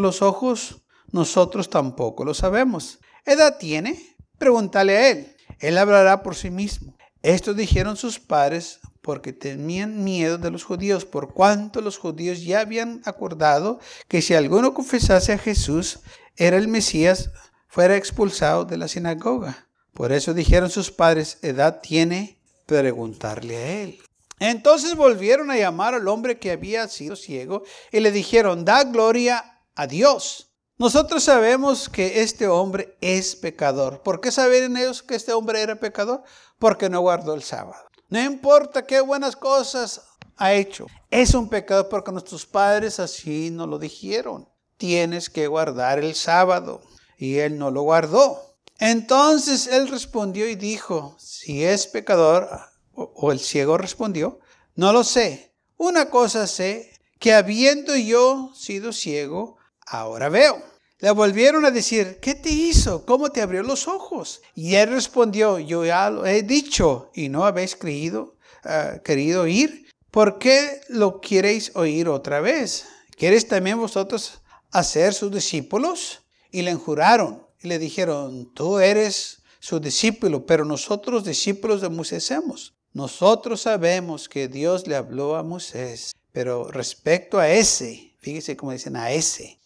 los 0.00 0.22
ojos? 0.22 0.82
Nosotros 1.12 1.70
tampoco 1.70 2.24
lo 2.24 2.34
sabemos. 2.34 2.98
¿Edad 3.24 3.58
tiene? 3.60 4.16
Pregúntale 4.38 4.96
a 4.96 5.10
él. 5.10 5.36
Él 5.60 5.78
hablará 5.78 6.24
por 6.24 6.34
sí 6.34 6.50
mismo. 6.50 6.96
Esto 7.22 7.54
dijeron 7.54 7.96
sus 7.96 8.18
padres 8.18 8.80
porque 9.02 9.32
tenían 9.32 10.02
miedo 10.02 10.36
de 10.36 10.50
los 10.50 10.64
judíos, 10.64 11.04
por 11.04 11.32
cuanto 11.32 11.80
los 11.80 11.96
judíos 11.96 12.42
ya 12.42 12.58
habían 12.58 13.02
acordado 13.04 13.78
que 14.08 14.20
si 14.20 14.34
alguno 14.34 14.74
confesase 14.74 15.32
a 15.32 15.38
Jesús 15.38 16.00
era 16.34 16.56
el 16.56 16.66
Mesías, 16.66 17.30
fuera 17.68 17.94
expulsado 17.94 18.64
de 18.64 18.78
la 18.78 18.88
sinagoga. 18.88 19.69
Por 19.94 20.12
eso 20.12 20.34
dijeron 20.34 20.70
sus 20.70 20.90
padres, 20.90 21.38
edad 21.42 21.80
tiene 21.80 22.38
preguntarle 22.66 23.56
a 23.56 23.82
él. 23.82 24.00
Entonces 24.38 24.94
volvieron 24.94 25.50
a 25.50 25.56
llamar 25.58 25.94
al 25.94 26.08
hombre 26.08 26.38
que 26.38 26.50
había 26.50 26.88
sido 26.88 27.14
ciego 27.14 27.62
y 27.92 28.00
le 28.00 28.10
dijeron, 28.10 28.64
da 28.64 28.84
gloria 28.84 29.60
a 29.74 29.86
Dios. 29.86 30.50
Nosotros 30.78 31.24
sabemos 31.24 31.90
que 31.90 32.22
este 32.22 32.48
hombre 32.48 32.96
es 33.02 33.36
pecador. 33.36 34.00
¿Por 34.02 34.22
qué 34.22 34.32
saben 34.32 34.78
ellos 34.78 35.02
que 35.02 35.14
este 35.14 35.34
hombre 35.34 35.60
era 35.60 35.78
pecador? 35.78 36.22
Porque 36.58 36.88
no 36.88 37.00
guardó 37.00 37.34
el 37.34 37.42
sábado. 37.42 37.84
No 38.08 38.18
importa 38.18 38.86
qué 38.86 39.02
buenas 39.02 39.36
cosas 39.36 40.00
ha 40.38 40.54
hecho. 40.54 40.86
Es 41.10 41.34
un 41.34 41.50
pecador 41.50 41.90
porque 41.90 42.12
nuestros 42.12 42.46
padres 42.46 42.98
así 42.98 43.50
nos 43.50 43.68
lo 43.68 43.78
dijeron. 43.78 44.48
Tienes 44.78 45.28
que 45.28 45.48
guardar 45.48 45.98
el 45.98 46.14
sábado. 46.14 46.80
Y 47.18 47.36
él 47.40 47.58
no 47.58 47.70
lo 47.70 47.82
guardó. 47.82 48.49
Entonces 48.80 49.66
él 49.66 49.88
respondió 49.88 50.48
y 50.48 50.54
dijo, 50.54 51.14
si 51.18 51.62
es 51.62 51.86
pecador, 51.86 52.48
o, 52.94 53.30
el 53.30 53.38
ciego 53.38 53.76
respondió, 53.76 54.40
no 54.74 54.94
lo 54.94 55.04
sé. 55.04 55.52
Una 55.76 56.08
cosa 56.08 56.46
sé, 56.46 56.90
que 57.18 57.34
habiendo 57.34 57.94
yo 57.94 58.50
sido 58.54 58.94
ciego, 58.94 59.58
ahora 59.86 60.30
veo. 60.30 60.62
Le 60.98 61.10
volvieron 61.10 61.66
a 61.66 61.70
decir, 61.70 62.20
¿qué 62.22 62.34
te 62.34 62.48
hizo? 62.48 63.04
¿Cómo 63.04 63.30
te 63.30 63.42
abrió 63.42 63.62
los 63.62 63.86
ojos? 63.86 64.40
Y 64.54 64.74
él 64.76 64.88
respondió, 64.88 65.58
yo 65.58 65.84
ya 65.84 66.08
lo 66.08 66.24
he 66.24 66.42
dicho 66.42 67.10
y 67.14 67.28
no 67.28 67.44
habéis 67.44 67.76
creído, 67.76 68.36
uh, 68.64 69.02
querido 69.02 69.42
oír. 69.42 69.88
¿Por 70.10 70.38
qué 70.38 70.80
lo 70.88 71.20
queréis 71.20 71.72
oír 71.74 72.08
otra 72.08 72.40
vez? 72.40 72.86
¿Quieres 73.14 73.46
también 73.46 73.78
vosotros 73.78 74.40
hacer 74.70 75.12
sus 75.12 75.30
discípulos? 75.30 76.22
Y 76.50 76.62
le 76.62 76.70
enjuraron 76.70 77.49
y 77.62 77.68
le 77.68 77.78
dijeron, 77.78 78.52
tú 78.54 78.78
eres 78.78 79.42
su 79.60 79.80
discípulo, 79.80 80.46
pero 80.46 80.64
nosotros 80.64 81.24
discípulos 81.24 81.80
de 81.80 81.90
Moisés 81.90 82.24
somos. 82.24 82.74
Nosotros 82.92 83.60
sabemos 83.60 84.28
que 84.28 84.48
Dios 84.48 84.86
le 84.86 84.96
habló 84.96 85.36
a 85.36 85.42
Moisés, 85.42 86.12
pero 86.32 86.70
respecto 86.70 87.38
a 87.38 87.50
ese, 87.50 88.14
fíjese 88.18 88.56
cómo 88.56 88.72
dicen 88.72 88.96
a 88.96 89.12
ese, 89.12 89.60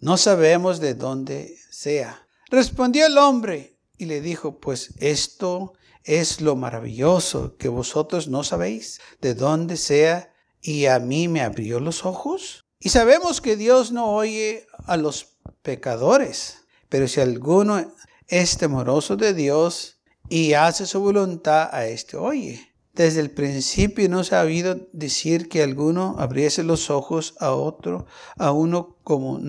no 0.00 0.16
sabemos 0.16 0.80
de 0.80 0.94
dónde 0.94 1.56
sea. 1.70 2.26
Respondió 2.50 3.06
el 3.06 3.16
hombre 3.18 3.78
y 3.96 4.06
le 4.06 4.20
dijo, 4.20 4.58
pues 4.58 4.94
esto 4.98 5.74
es 6.04 6.40
lo 6.40 6.56
maravilloso 6.56 7.56
que 7.56 7.68
vosotros 7.68 8.28
no 8.28 8.44
sabéis 8.44 9.00
de 9.20 9.34
dónde 9.34 9.76
sea 9.76 10.32
y 10.60 10.86
a 10.86 10.98
mí 10.98 11.28
me 11.28 11.42
abrió 11.42 11.80
los 11.80 12.04
ojos. 12.04 12.64
Y 12.80 12.90
sabemos 12.90 13.40
que 13.40 13.56
Dios 13.56 13.92
no 13.92 14.14
oye 14.14 14.66
a 14.86 14.96
los 14.96 15.36
pecadores, 15.62 16.57
pero 16.88 17.08
si 17.08 17.20
alguno 17.20 17.94
es 18.26 18.58
temoroso 18.58 19.16
de 19.16 19.34
Dios 19.34 20.00
y 20.28 20.52
hace 20.52 20.86
su 20.86 21.00
voluntad, 21.00 21.68
a 21.72 21.86
este 21.86 22.16
oye. 22.16 22.68
Desde 22.94 23.20
el 23.20 23.30
principio 23.30 24.08
no 24.08 24.24
se 24.24 24.34
ha 24.34 24.40
habido 24.40 24.88
decir 24.92 25.48
que 25.48 25.62
alguno 25.62 26.16
abriese 26.18 26.64
los 26.64 26.90
ojos 26.90 27.34
a 27.38 27.52
otro, 27.52 28.06
a 28.36 28.50
uno 28.50 28.96
como 29.04 29.40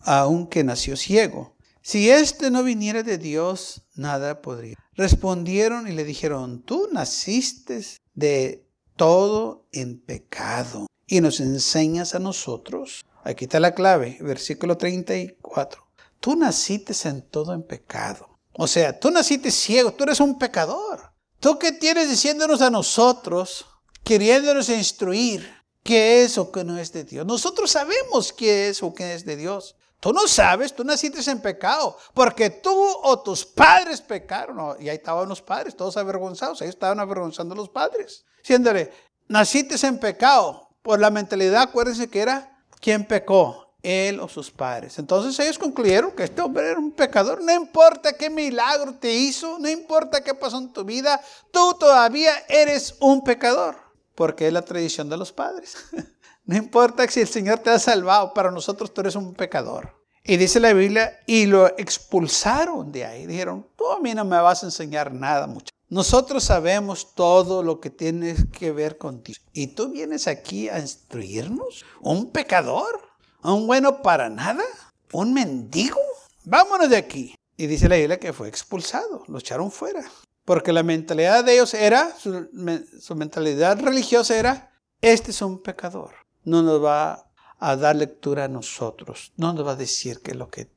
a 0.00 0.26
un 0.26 0.46
que 0.46 0.62
nació 0.62 0.96
ciego. 0.96 1.56
Si 1.82 2.10
éste 2.10 2.50
no 2.52 2.62
viniera 2.62 3.02
de 3.02 3.18
Dios, 3.18 3.82
nada 3.96 4.40
podría. 4.40 4.76
Respondieron 4.94 5.88
y 5.88 5.92
le 5.92 6.04
dijeron, 6.04 6.62
tú 6.62 6.88
naciste 6.92 7.84
de 8.14 8.64
todo 8.94 9.66
en 9.72 9.98
pecado 9.98 10.86
y 11.08 11.20
nos 11.20 11.40
enseñas 11.40 12.14
a 12.14 12.20
nosotros. 12.20 13.04
Aquí 13.24 13.46
está 13.46 13.58
la 13.58 13.74
clave, 13.74 14.18
versículo 14.20 14.76
34. 14.76 15.84
Tú 16.22 16.36
naciste 16.36 16.94
en 17.08 17.28
todo 17.28 17.52
en 17.52 17.64
pecado. 17.64 18.38
O 18.52 18.68
sea, 18.68 18.96
tú 18.96 19.10
naciste 19.10 19.50
ciego, 19.50 19.92
tú 19.92 20.04
eres 20.04 20.20
un 20.20 20.38
pecador. 20.38 21.12
¿Tú 21.40 21.58
qué 21.58 21.72
tienes 21.72 22.08
diciéndonos 22.08 22.62
a 22.62 22.70
nosotros, 22.70 23.66
queriéndonos 24.04 24.68
instruir 24.68 25.52
qué 25.82 26.22
es 26.22 26.38
o 26.38 26.52
qué 26.52 26.62
no 26.62 26.78
es 26.78 26.92
de 26.92 27.02
Dios? 27.02 27.26
Nosotros 27.26 27.72
sabemos 27.72 28.32
qué 28.32 28.68
es 28.68 28.84
o 28.84 28.94
qué 28.94 29.14
es 29.14 29.24
de 29.24 29.34
Dios. 29.34 29.74
Tú 29.98 30.12
no 30.12 30.28
sabes, 30.28 30.72
tú 30.72 30.84
naciste 30.84 31.28
en 31.28 31.40
pecado, 31.40 31.98
porque 32.14 32.50
tú 32.50 32.72
o 33.02 33.20
tus 33.20 33.44
padres 33.44 34.00
pecaron. 34.00 34.76
y 34.80 34.88
ahí 34.88 34.98
estaban 34.98 35.28
los 35.28 35.42
padres, 35.42 35.74
todos 35.74 35.96
avergonzados. 35.96 36.62
Ahí 36.62 36.68
estaban 36.68 37.00
avergonzando 37.00 37.54
a 37.54 37.56
los 37.56 37.68
padres. 37.68 38.24
Diciéndole, 38.38 38.92
naciste 39.26 39.84
en 39.84 39.98
pecado. 39.98 40.68
Por 40.82 41.00
la 41.00 41.10
mentalidad, 41.10 41.62
acuérdense 41.62 42.08
que 42.08 42.20
era 42.20 42.64
quien 42.80 43.06
pecó, 43.06 43.61
él 43.82 44.20
o 44.20 44.28
sus 44.28 44.50
padres. 44.50 44.98
Entonces 44.98 45.38
ellos 45.40 45.58
concluyeron 45.58 46.12
que 46.12 46.24
este 46.24 46.40
hombre 46.40 46.70
era 46.70 46.78
un 46.78 46.92
pecador. 46.92 47.42
No 47.42 47.52
importa 47.52 48.12
qué 48.12 48.30
milagro 48.30 48.94
te 48.94 49.12
hizo, 49.12 49.58
no 49.58 49.68
importa 49.68 50.22
qué 50.22 50.34
pasó 50.34 50.58
en 50.58 50.72
tu 50.72 50.84
vida, 50.84 51.20
tú 51.50 51.74
todavía 51.78 52.32
eres 52.48 52.96
un 53.00 53.24
pecador, 53.24 53.76
porque 54.14 54.46
es 54.46 54.52
la 54.52 54.62
tradición 54.62 55.08
de 55.08 55.16
los 55.16 55.32
padres. 55.32 55.76
No 56.44 56.56
importa 56.56 57.06
si 57.06 57.20
el 57.20 57.28
Señor 57.28 57.60
te 57.60 57.70
ha 57.70 57.78
salvado, 57.78 58.34
para 58.34 58.50
nosotros 58.50 58.92
tú 58.92 59.00
eres 59.00 59.14
un 59.14 59.32
pecador. 59.32 59.94
Y 60.24 60.36
dice 60.36 60.58
la 60.58 60.72
Biblia, 60.72 61.20
y 61.24 61.46
lo 61.46 61.68
expulsaron 61.78 62.90
de 62.90 63.04
ahí. 63.04 63.26
Dijeron, 63.26 63.66
tú 63.76 63.90
a 63.90 64.00
mí 64.00 64.12
no 64.12 64.24
me 64.24 64.40
vas 64.40 64.62
a 64.62 64.66
enseñar 64.66 65.12
nada 65.12 65.46
mucho. 65.46 65.72
Nosotros 65.88 66.44
sabemos 66.44 67.14
todo 67.14 67.62
lo 67.62 67.78
que 67.78 67.90
tiene 67.90 68.34
que 68.58 68.72
ver 68.72 68.98
contigo. 68.98 69.38
¿Y 69.52 69.68
tú 69.68 69.90
vienes 69.90 70.26
aquí 70.26 70.68
a 70.68 70.78
instruirnos? 70.78 71.84
¿Un 72.00 72.30
pecador? 72.30 73.01
¿Un 73.42 73.66
bueno 73.66 74.02
para 74.02 74.28
nada? 74.28 74.64
¿Un 75.12 75.34
mendigo? 75.34 76.00
Vámonos 76.44 76.90
de 76.90 76.96
aquí. 76.96 77.34
Y 77.56 77.66
dice 77.66 77.88
la 77.88 77.96
Biblia 77.96 78.18
que 78.18 78.32
fue 78.32 78.48
expulsado, 78.48 79.24
lo 79.28 79.38
echaron 79.38 79.70
fuera. 79.70 80.02
Porque 80.44 80.72
la 80.72 80.82
mentalidad 80.82 81.44
de 81.44 81.54
ellos 81.54 81.74
era, 81.74 82.14
su, 82.18 83.14
mentalidad 83.14 83.78
religiosa 83.80 84.36
era, 84.36 84.72
este 85.00 85.30
es 85.30 85.42
un 85.42 85.62
pecador 85.62 86.22
no 86.44 86.62
nos 86.62 86.82
va 86.82 87.26
a 87.58 87.76
dar 87.76 87.96
lectura 87.96 88.44
a 88.44 88.48
nosotros, 88.48 89.32
no 89.36 89.52
nos 89.52 89.66
va 89.66 89.72
a 89.72 89.76
decir 89.76 90.20
qué 90.20 90.32
es 90.32 90.36
lo 90.36 90.48
que 90.48 90.70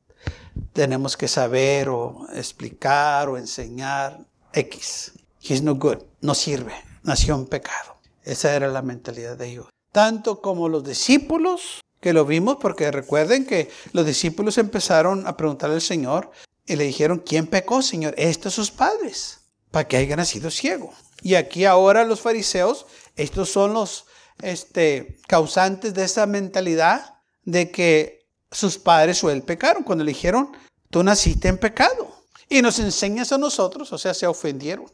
tenemos 0.72 1.16
que 1.16 1.28
saber 1.28 1.88
o 1.88 2.26
explicar 2.34 3.28
o 3.28 3.36
enseñar. 3.36 4.24
X. 4.52 5.12
He's 5.40 5.62
no 5.62 5.74
good, 5.74 5.98
no 6.22 6.34
sirve, 6.34 6.72
nació 7.02 7.34
en 7.34 7.46
pecado. 7.46 7.96
Esa 8.22 8.54
era 8.54 8.68
la 8.68 8.82
mentalidad 8.82 9.36
de 9.36 9.50
ellos. 9.50 9.66
Tanto 9.92 10.40
como 10.40 10.68
los 10.68 10.82
discípulos, 10.82 11.80
que 12.00 12.12
lo 12.12 12.24
vimos, 12.24 12.56
porque 12.60 12.90
recuerden 12.90 13.46
que 13.46 13.70
los 13.92 14.06
discípulos 14.06 14.58
empezaron 14.58 15.26
a 15.26 15.36
preguntarle 15.36 15.76
al 15.76 15.82
Señor 15.82 16.30
y 16.66 16.76
le 16.76 16.84
dijeron, 16.84 17.22
¿quién 17.24 17.46
pecó, 17.46 17.82
Señor? 17.82 18.14
Estos 18.18 18.54
sus 18.54 18.70
padres, 18.70 19.40
para 19.70 19.88
que 19.88 19.96
haya 19.96 20.16
nacido 20.16 20.50
ciego. 20.50 20.92
Y 21.22 21.34
aquí 21.34 21.64
ahora 21.64 22.04
los 22.04 22.20
fariseos, 22.20 22.86
estos 23.16 23.48
son 23.50 23.72
los 23.72 24.06
este, 24.42 25.18
causantes 25.26 25.94
de 25.94 26.04
esa 26.04 26.26
mentalidad 26.26 27.20
de 27.44 27.70
que 27.70 28.26
sus 28.50 28.78
padres 28.78 29.22
o 29.24 29.30
él 29.30 29.42
pecaron 29.42 29.82
cuando 29.82 30.04
le 30.04 30.12
dijeron, 30.12 30.52
tú 30.90 31.02
naciste 31.02 31.48
en 31.48 31.58
pecado. 31.58 32.14
Y 32.48 32.62
nos 32.62 32.78
enseñas 32.78 33.32
a 33.32 33.38
nosotros, 33.38 33.92
o 33.92 33.98
sea, 33.98 34.14
se 34.14 34.26
ofendieron. 34.26 34.86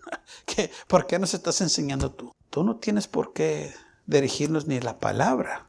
¿Por 0.87 1.07
qué 1.07 1.19
nos 1.19 1.35
estás 1.35 1.61
enseñando 1.61 2.11
tú? 2.11 2.33
Tú 2.49 2.65
no 2.65 2.77
tienes 2.77 3.09
por 3.09 3.35
qué 3.35 3.75
dirigirnos 4.07 4.67
ni 4.67 4.81
la 4.81 4.99
palabra. 4.99 5.67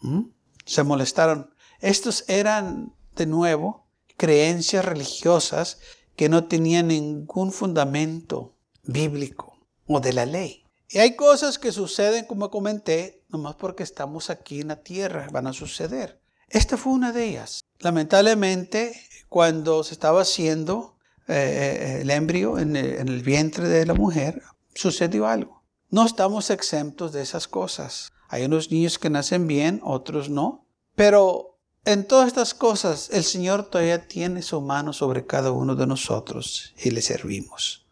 ¿Mm? 0.00 0.22
Se 0.64 0.82
molestaron. 0.82 1.54
Estos 1.80 2.24
eran, 2.28 2.94
de 3.16 3.26
nuevo, 3.26 3.86
creencias 4.16 4.84
religiosas 4.84 5.78
que 6.16 6.28
no 6.28 6.44
tenían 6.44 6.88
ningún 6.88 7.52
fundamento 7.52 8.54
bíblico 8.84 9.58
o 9.86 10.00
de 10.00 10.12
la 10.12 10.26
ley. 10.26 10.64
Y 10.88 10.98
hay 10.98 11.16
cosas 11.16 11.58
que 11.58 11.72
suceden, 11.72 12.26
como 12.26 12.50
comenté, 12.50 13.24
nomás 13.30 13.56
porque 13.56 13.82
estamos 13.82 14.28
aquí 14.30 14.60
en 14.60 14.68
la 14.68 14.82
tierra, 14.82 15.28
van 15.32 15.46
a 15.46 15.52
suceder. 15.52 16.20
Esta 16.48 16.76
fue 16.76 16.92
una 16.92 17.12
de 17.12 17.24
ellas. 17.24 17.64
Lamentablemente, 17.78 18.94
cuando 19.28 19.82
se 19.84 19.94
estaba 19.94 20.20
haciendo 20.20 20.98
eh, 21.28 21.34
eh, 21.34 22.00
el 22.02 22.10
embrio 22.10 22.58
en 22.58 22.76
en 22.76 23.08
el 23.08 23.22
vientre 23.22 23.68
de 23.68 23.86
la 23.86 23.94
mujer, 23.94 24.42
sucedió 24.74 25.26
algo. 25.26 25.62
No 25.88 26.06
estamos 26.06 26.50
exentos 26.50 27.12
de 27.12 27.22
esas 27.22 27.48
cosas. 27.48 28.12
Hay 28.32 28.44
unos 28.44 28.72
niños 28.72 28.98
que 28.98 29.10
nacen 29.10 29.46
bien, 29.46 29.80
otros 29.84 30.28
no. 30.28 30.66
Pero 30.96 31.58
en 31.84 32.04
todas 32.08 32.26
estas 32.26 32.52
cosas, 32.52 33.10
el 33.12 33.22
Señor 33.22 33.70
todavía 33.70 34.08
tiene 34.08 34.42
su 34.42 34.60
mano 34.60 34.92
sobre 34.92 35.24
cada 35.24 35.52
uno 35.52 35.76
de 35.76 35.86
nosotros 35.86 36.74
y 36.82 36.90
le 36.90 37.00
servimos 37.00 37.82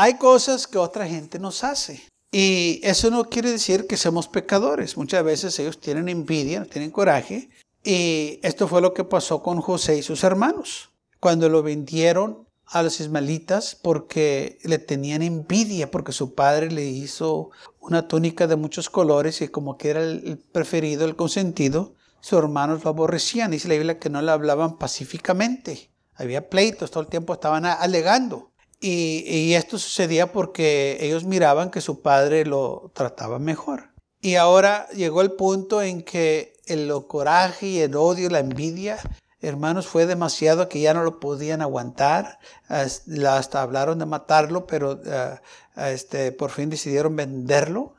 hay 0.00 0.14
cosas 0.14 0.68
que 0.68 0.78
otra 0.78 1.08
gente 1.08 1.40
nos 1.40 1.64
hace. 1.64 2.04
Y 2.30 2.80
eso 2.84 3.10
no 3.10 3.28
quiere 3.28 3.50
decir 3.50 3.88
que 3.88 3.96
seamos 3.96 4.28
pecadores. 4.28 4.96
Muchas 4.96 5.24
veces 5.24 5.58
ellos 5.58 5.80
tienen 5.80 6.08
envidia, 6.08 6.64
tienen 6.66 6.92
coraje. 6.92 7.48
Y 7.82 8.38
esto 8.44 8.68
fue 8.68 8.80
lo 8.80 8.94
que 8.94 9.02
pasó 9.02 9.42
con 9.42 9.60
José 9.60 9.98
y 9.98 10.02
sus 10.02 10.22
hermanos. 10.22 10.90
Cuando 11.18 11.48
lo 11.48 11.64
vendieron 11.64 12.46
a 12.70 12.82
los 12.82 13.00
ismaelitas 13.00 13.74
porque 13.74 14.58
le 14.62 14.78
tenían 14.78 15.22
envidia, 15.22 15.90
porque 15.90 16.12
su 16.12 16.34
padre 16.34 16.70
le 16.70 16.84
hizo 16.84 17.50
una 17.80 18.08
túnica 18.08 18.46
de 18.46 18.56
muchos 18.56 18.90
colores 18.90 19.40
y 19.40 19.48
como 19.48 19.78
que 19.78 19.90
era 19.90 20.02
el 20.02 20.38
preferido, 20.52 21.04
el 21.04 21.16
consentido, 21.16 21.94
sus 22.20 22.38
hermanos 22.38 22.84
lo 22.84 22.90
aborrecían. 22.90 23.50
Dice 23.50 23.68
la 23.68 23.74
Biblia 23.74 23.98
que 23.98 24.10
no 24.10 24.22
le 24.22 24.30
hablaban 24.30 24.78
pacíficamente. 24.78 25.90
Había 26.14 26.48
pleitos, 26.48 26.90
todo 26.90 27.02
el 27.02 27.08
tiempo 27.08 27.32
estaban 27.32 27.64
alegando. 27.64 28.50
Y, 28.80 29.54
esto 29.54 29.76
sucedía 29.76 30.32
porque 30.32 30.98
ellos 31.00 31.24
miraban 31.24 31.70
que 31.70 31.80
su 31.80 32.00
padre 32.00 32.44
lo 32.44 32.92
trataba 32.94 33.38
mejor. 33.38 33.90
Y 34.20 34.36
ahora 34.36 34.88
llegó 34.90 35.20
el 35.22 35.32
punto 35.32 35.82
en 35.82 36.02
que 36.02 36.54
el 36.66 36.92
coraje 37.08 37.66
y 37.66 37.78
el 37.80 37.96
odio, 37.96 38.30
la 38.30 38.38
envidia, 38.38 38.98
hermanos, 39.40 39.86
fue 39.86 40.06
demasiado 40.06 40.68
que 40.68 40.80
ya 40.80 40.94
no 40.94 41.04
lo 41.04 41.20
podían 41.20 41.62
aguantar. 41.62 42.38
Hasta 42.68 43.62
hablaron 43.62 43.98
de 43.98 44.06
matarlo, 44.06 44.66
pero 44.66 45.00
eh, 45.04 45.40
este, 45.76 46.32
por 46.32 46.50
fin 46.50 46.70
decidieron 46.70 47.16
venderlo. 47.16 47.94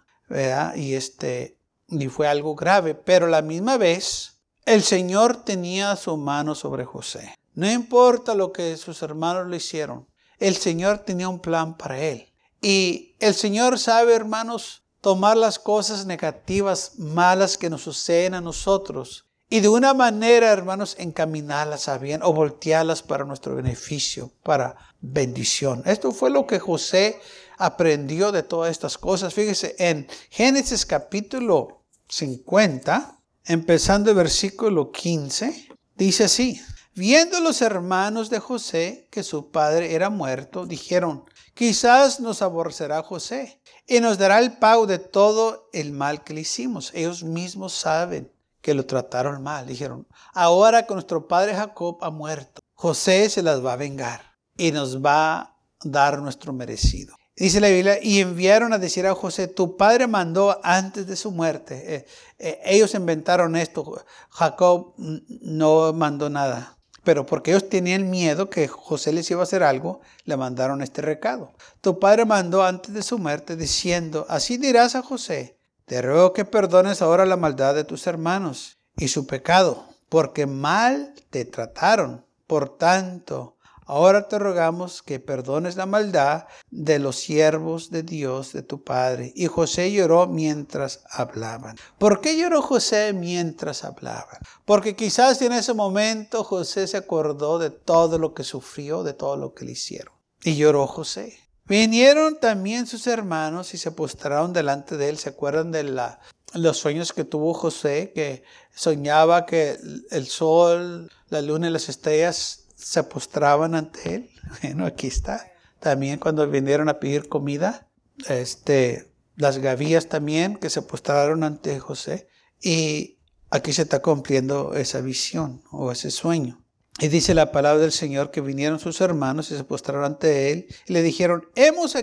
Y, 0.75 0.93
este, 0.93 1.57
y 1.87 2.07
fue 2.07 2.27
algo 2.27 2.55
grave. 2.55 2.93
Pero 2.93 3.27
la 3.27 3.41
misma 3.41 3.77
vez, 3.77 4.39
el 4.65 4.83
Señor 4.83 5.43
tenía 5.43 5.95
su 5.95 6.15
mano 6.17 6.53
sobre 6.55 6.85
José. 6.85 7.33
No 7.55 7.69
importa 7.69 8.35
lo 8.35 8.51
que 8.51 8.77
sus 8.77 9.01
hermanos 9.01 9.47
le 9.47 9.57
hicieron 9.57 10.09
el 10.39 10.55
Señor 10.55 10.99
tenía 10.99 11.29
un 11.29 11.39
plan 11.39 11.77
para 11.77 11.99
él. 11.99 12.27
Y 12.61 13.15
el 13.19 13.35
Señor 13.35 13.77
sabe, 13.77 14.15
hermanos, 14.15 14.83
tomar 15.01 15.37
las 15.37 15.59
cosas 15.59 16.05
negativas, 16.05 16.93
malas 16.97 17.57
que 17.57 17.69
nos 17.69 17.83
suceden 17.83 18.33
a 18.33 18.41
nosotros 18.41 19.25
y 19.49 19.61
de 19.61 19.69
una 19.69 19.93
manera, 19.93 20.51
hermanos, 20.51 20.95
encaminarlas 20.99 21.87
a 21.87 21.97
bien 21.97 22.21
o 22.21 22.31
voltearlas 22.33 23.01
para 23.01 23.25
nuestro 23.25 23.55
beneficio, 23.55 24.31
para 24.43 24.75
bendición. 25.01 25.81
Esto 25.85 26.11
fue 26.11 26.29
lo 26.29 26.45
que 26.45 26.59
José 26.59 27.19
aprendió 27.57 28.31
de 28.31 28.43
todas 28.43 28.69
estas 28.69 28.97
cosas. 28.97 29.33
Fíjese, 29.33 29.75
en 29.79 30.07
Génesis 30.29 30.85
capítulo 30.85 31.81
50, 32.07 33.19
empezando 33.45 34.11
el 34.11 34.17
versículo 34.17 34.91
15, 34.91 35.69
dice 35.95 36.25
así, 36.25 36.61
Viendo 36.99 37.39
los 37.39 37.61
hermanos 37.61 38.29
de 38.29 38.39
José 38.39 39.07
que 39.09 39.23
su 39.23 39.51
padre 39.51 39.93
era 39.93 40.09
muerto, 40.09 40.65
dijeron, 40.65 41.23
quizás 41.53 42.19
nos 42.19 42.41
aborrecerá 42.41 43.01
José 43.03 43.61
y 43.87 44.01
nos 44.01 44.17
dará 44.17 44.39
el 44.39 44.57
pago 44.57 44.85
de 44.85 44.99
todo 44.99 45.69
el 45.71 45.93
mal 45.93 46.25
que 46.25 46.33
le 46.33 46.41
hicimos. 46.41 46.91
Ellos 46.93 47.23
mismos 47.23 47.71
saben 47.71 48.29
que 48.61 48.73
lo 48.73 48.85
trataron 48.85 49.41
mal. 49.41 49.67
Dijeron, 49.67 50.07
ahora 50.33 50.85
que 50.85 50.93
nuestro 50.93 51.27
padre 51.27 51.55
Jacob 51.55 51.97
ha 52.01 52.09
muerto, 52.09 52.61
José 52.73 53.29
se 53.29 53.43
las 53.43 53.63
va 53.65 53.73
a 53.73 53.77
vengar 53.77 54.21
y 54.57 54.71
nos 54.71 55.03
va 55.03 55.39
a 55.39 55.57
dar 55.83 56.19
nuestro 56.21 56.53
merecido. 56.53 57.15
Dice 57.35 57.61
la 57.61 57.69
Biblia, 57.69 57.99
y 58.01 58.19
enviaron 58.19 58.73
a 58.73 58.77
decir 58.79 59.07
a 59.07 59.15
José, 59.15 59.47
tu 59.47 59.77
padre 59.77 60.07
mandó 60.07 60.59
antes 60.61 61.07
de 61.07 61.15
su 61.15 61.31
muerte. 61.31 61.95
Eh, 61.95 62.05
eh, 62.37 62.59
ellos 62.65 62.93
inventaron 62.95 63.55
esto, 63.55 64.03
Jacob 64.29 64.93
no 64.97 65.93
mandó 65.93 66.29
nada. 66.29 66.75
pero 67.05 67.25
porque 67.25 67.51
ellos 67.51 67.69
tenían 67.69 68.09
miedo 68.09 68.49
que 68.49 68.67
José 68.67 69.13
les 69.13 69.31
iba 69.31 69.39
a 69.39 69.43
hacer 69.43 69.63
algo, 69.63 70.01
le 70.25 70.35
mandaron 70.35 70.81
este 70.81 71.01
recado. 71.01 71.53
Tu 71.79 71.97
padre 71.97 72.25
mandó 72.25 72.61
antes 72.61 72.93
de 72.93 73.01
su 73.01 73.17
muerte 73.17 73.55
diciendo, 73.55 74.25
así 74.27 74.57
dirás 74.57 74.95
a 74.95 75.01
José, 75.01 75.58
te 75.89 76.03
ruego 76.03 76.33
que 76.33 76.45
perdones 76.45 77.01
ahora 77.01 77.25
la 77.25 77.35
maldad 77.35 77.73
de 77.73 77.83
tus 77.83 78.05
hermanos 78.05 78.77
y 78.95 79.07
su 79.07 79.25
pecado, 79.25 79.87
porque 80.07 80.45
mal 80.45 81.15
te 81.31 81.45
trataron. 81.45 82.23
Por 82.45 82.77
tanto, 82.77 83.55
Ahora 83.85 84.27
te 84.27 84.37
rogamos 84.37 85.01
que 85.01 85.19
perdones 85.19 85.75
la 85.75 85.87
maldad 85.87 86.45
de 86.69 86.99
los 86.99 87.15
siervos 87.15 87.89
de 87.89 88.03
Dios, 88.03 88.53
de 88.53 88.61
tu 88.61 88.83
Padre. 88.83 89.33
Y 89.35 89.47
José 89.47 89.91
lloró 89.91 90.27
mientras 90.27 91.01
hablaban. 91.09 91.75
¿Por 91.97 92.21
qué 92.21 92.37
lloró 92.37 92.61
José 92.61 93.13
mientras 93.13 93.83
hablaban? 93.83 94.37
Porque 94.65 94.95
quizás 94.95 95.41
en 95.41 95.53
ese 95.53 95.73
momento 95.73 96.43
José 96.43 96.85
se 96.85 96.97
acordó 96.97 97.57
de 97.57 97.71
todo 97.71 98.19
lo 98.19 98.35
que 98.35 98.43
sufrió, 98.43 99.01
de 99.01 99.13
todo 99.13 99.37
lo 99.37 99.55
que 99.55 99.65
le 99.65 99.71
hicieron. 99.71 100.13
Y 100.43 100.55
lloró 100.55 100.85
José. 100.85 101.48
Vinieron 101.69 102.39
también 102.39 102.87
sus 102.87 103.05
hermanos 103.05 103.75
y 103.75 103.77
se 103.77 103.91
postraron 103.91 104.53
delante 104.53 104.97
de 104.97 105.09
él. 105.09 105.19
¿Se 105.19 105.29
acuerdan 105.29 105.71
de 105.71 105.83
la, 105.83 106.19
los 106.55 106.77
sueños 106.77 107.13
que 107.13 107.23
tuvo 107.23 107.53
José? 107.53 108.11
Que 108.15 108.43
soñaba 108.73 109.45
que 109.45 109.77
el 110.09 110.25
sol, 110.25 111.11
la 111.29 111.43
luna 111.43 111.67
y 111.67 111.71
las 111.71 111.87
estrellas 111.87 112.65
se 112.75 113.03
postraban 113.03 113.75
ante 113.75 114.15
él. 114.15 114.29
Bueno, 114.63 114.87
aquí 114.87 115.05
está. 115.05 115.45
También 115.79 116.17
cuando 116.17 116.49
vinieron 116.49 116.89
a 116.89 116.99
pedir 116.99 117.29
comida, 117.29 117.87
este, 118.27 119.13
las 119.35 119.59
gavillas 119.59 120.07
también 120.07 120.55
que 120.55 120.71
se 120.71 120.81
postraron 120.81 121.43
ante 121.43 121.79
José. 121.79 122.27
Y 122.59 123.19
aquí 123.51 123.73
se 123.73 123.83
está 123.83 124.01
cumpliendo 124.01 124.73
esa 124.73 125.01
visión 125.01 125.61
o 125.71 125.91
ese 125.91 126.09
sueño. 126.09 126.63
Y 127.01 127.07
dice 127.07 127.33
la 127.33 127.53
palabra 127.53 127.81
del 127.81 127.93
Señor 127.93 128.29
que 128.29 128.41
vinieron 128.41 128.79
sus 128.79 128.99
hermanos 128.99 129.51
y 129.51 129.57
se 129.57 129.63
postraron 129.63 130.03
ante 130.03 130.51
él 130.51 130.67
y 130.85 130.91
le 130.91 131.01
dijeron, 131.01 131.47
hemos 131.55 131.95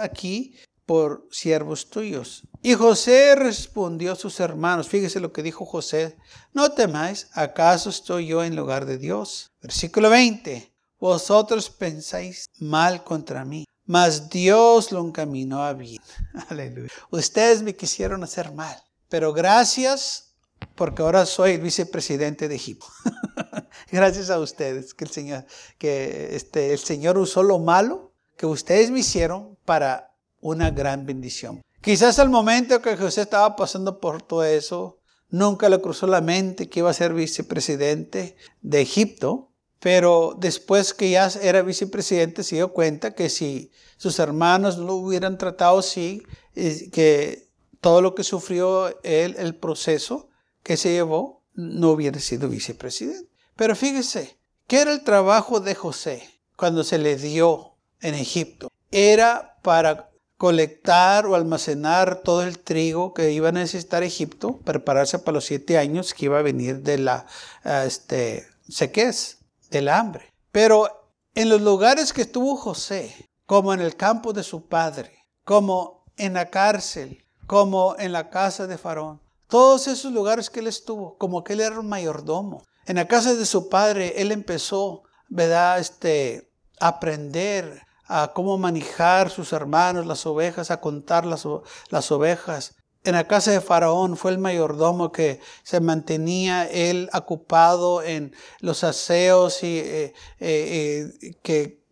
aquí 0.00 0.56
por 0.86 1.28
siervos 1.30 1.90
tuyos. 1.90 2.44
Y 2.62 2.72
José 2.74 3.34
respondió 3.34 4.12
a 4.12 4.16
sus 4.16 4.40
hermanos, 4.40 4.88
fíjese 4.88 5.20
lo 5.20 5.32
que 5.32 5.42
dijo 5.42 5.66
José, 5.66 6.16
no 6.54 6.72
temáis, 6.72 7.28
¿acaso 7.34 7.90
estoy 7.90 8.26
yo 8.26 8.42
en 8.42 8.56
lugar 8.56 8.86
de 8.86 8.96
Dios? 8.96 9.50
Versículo 9.60 10.08
20, 10.08 10.72
vosotros 10.98 11.68
pensáis 11.68 12.46
mal 12.58 13.04
contra 13.04 13.44
mí, 13.44 13.66
mas 13.84 14.30
Dios 14.30 14.92
lo 14.92 15.06
encaminó 15.06 15.62
a 15.62 15.74
bien. 15.74 16.00
Aleluya. 16.48 16.90
Ustedes 17.10 17.62
me 17.62 17.76
quisieron 17.76 18.24
hacer 18.24 18.52
mal, 18.52 18.76
pero 19.10 19.34
gracias 19.34 20.32
porque 20.74 21.02
ahora 21.02 21.26
soy 21.26 21.52
el 21.52 21.60
vicepresidente 21.60 22.48
de 22.48 22.54
Egipto. 22.54 22.86
gracias 23.90 24.30
a 24.30 24.38
ustedes 24.38 24.94
que 24.94 25.04
el 25.04 25.10
Señor, 25.10 25.44
que 25.78 26.34
este, 26.34 26.72
el 26.72 26.78
Señor 26.78 27.18
usó 27.18 27.42
lo 27.42 27.58
malo 27.58 28.12
que 28.36 28.46
ustedes 28.46 28.90
me 28.90 29.00
hicieron 29.00 29.56
para 29.64 30.14
una 30.40 30.70
gran 30.70 31.06
bendición. 31.06 31.62
Quizás 31.80 32.18
al 32.18 32.30
momento 32.30 32.80
que 32.80 32.96
José 32.96 33.22
estaba 33.22 33.56
pasando 33.56 34.00
por 34.00 34.22
todo 34.22 34.44
eso, 34.44 34.98
nunca 35.30 35.68
le 35.68 35.80
cruzó 35.80 36.06
la 36.06 36.20
mente 36.20 36.68
que 36.68 36.80
iba 36.80 36.90
a 36.90 36.94
ser 36.94 37.14
vicepresidente 37.14 38.36
de 38.60 38.80
Egipto, 38.80 39.50
pero 39.80 40.36
después 40.38 40.94
que 40.94 41.10
ya 41.10 41.28
era 41.42 41.62
vicepresidente 41.62 42.44
se 42.44 42.56
dio 42.56 42.72
cuenta 42.72 43.14
que 43.14 43.28
si 43.28 43.72
sus 43.96 44.18
hermanos 44.20 44.78
lo 44.78 44.94
hubieran 44.94 45.38
tratado 45.38 45.80
así, 45.80 46.22
que 46.54 47.48
todo 47.80 48.00
lo 48.00 48.14
que 48.14 48.22
sufrió 48.22 49.00
él, 49.02 49.34
el 49.38 49.56
proceso 49.56 50.28
que 50.62 50.76
se 50.76 50.92
llevó, 50.92 51.42
no 51.54 51.90
hubiera 51.90 52.20
sido 52.20 52.48
vicepresidente. 52.48 53.31
Pero 53.62 53.76
fíjese, 53.76 54.36
¿qué 54.66 54.80
era 54.80 54.90
el 54.90 55.04
trabajo 55.04 55.60
de 55.60 55.76
José 55.76 56.28
cuando 56.56 56.82
se 56.82 56.98
le 56.98 57.14
dio 57.14 57.76
en 58.00 58.16
Egipto? 58.16 58.72
Era 58.90 59.56
para 59.62 60.10
colectar 60.36 61.26
o 61.26 61.36
almacenar 61.36 62.22
todo 62.22 62.42
el 62.42 62.58
trigo 62.58 63.14
que 63.14 63.30
iba 63.30 63.50
a 63.50 63.52
necesitar 63.52 64.02
Egipto, 64.02 64.58
prepararse 64.64 65.20
para 65.20 65.36
los 65.36 65.44
siete 65.44 65.78
años 65.78 66.12
que 66.12 66.24
iba 66.24 66.40
a 66.40 66.42
venir 66.42 66.80
de 66.80 66.98
la 66.98 67.24
ah, 67.62 67.84
este, 67.84 68.48
sequez, 68.68 69.38
del 69.70 69.88
hambre. 69.90 70.32
Pero 70.50 71.12
en 71.36 71.48
los 71.48 71.60
lugares 71.60 72.12
que 72.12 72.22
estuvo 72.22 72.56
José, 72.56 73.30
como 73.46 73.72
en 73.72 73.80
el 73.80 73.94
campo 73.94 74.32
de 74.32 74.42
su 74.42 74.66
padre, 74.66 75.12
como 75.44 76.04
en 76.16 76.34
la 76.34 76.50
cárcel, 76.50 77.24
como 77.46 77.94
en 77.96 78.10
la 78.10 78.28
casa 78.28 78.66
de 78.66 78.76
Faraón, 78.76 79.20
todos 79.46 79.86
esos 79.86 80.10
lugares 80.10 80.50
que 80.50 80.58
él 80.58 80.66
estuvo, 80.66 81.16
como 81.16 81.44
que 81.44 81.52
él 81.52 81.60
era 81.60 81.78
un 81.78 81.88
mayordomo. 81.88 82.64
En 82.86 82.96
la 82.96 83.06
casa 83.06 83.34
de 83.34 83.46
su 83.46 83.68
padre, 83.68 84.14
él 84.16 84.32
empezó, 84.32 85.04
¿verdad? 85.28 85.78
Este, 85.78 86.50
a 86.80 86.88
aprender 86.88 87.82
a 88.06 88.32
cómo 88.34 88.58
manejar 88.58 89.30
sus 89.30 89.52
hermanos, 89.52 90.06
las 90.06 90.26
ovejas, 90.26 90.70
a 90.70 90.80
contar 90.80 91.24
las, 91.24 91.46
las 91.88 92.12
ovejas. 92.12 92.76
En 93.04 93.14
la 93.14 93.26
casa 93.26 93.50
de 93.50 93.60
Faraón 93.60 94.16
fue 94.16 94.30
el 94.30 94.38
mayordomo 94.38 95.10
que 95.10 95.40
se 95.64 95.80
mantenía 95.80 96.64
él 96.64 97.10
ocupado 97.12 98.02
en 98.02 98.34
los 98.60 98.84
aseos 98.84 99.64
y 99.64 99.78
eh, 99.78 100.14
eh, 100.38 101.10
eh, 101.20 101.34
que 101.42 101.82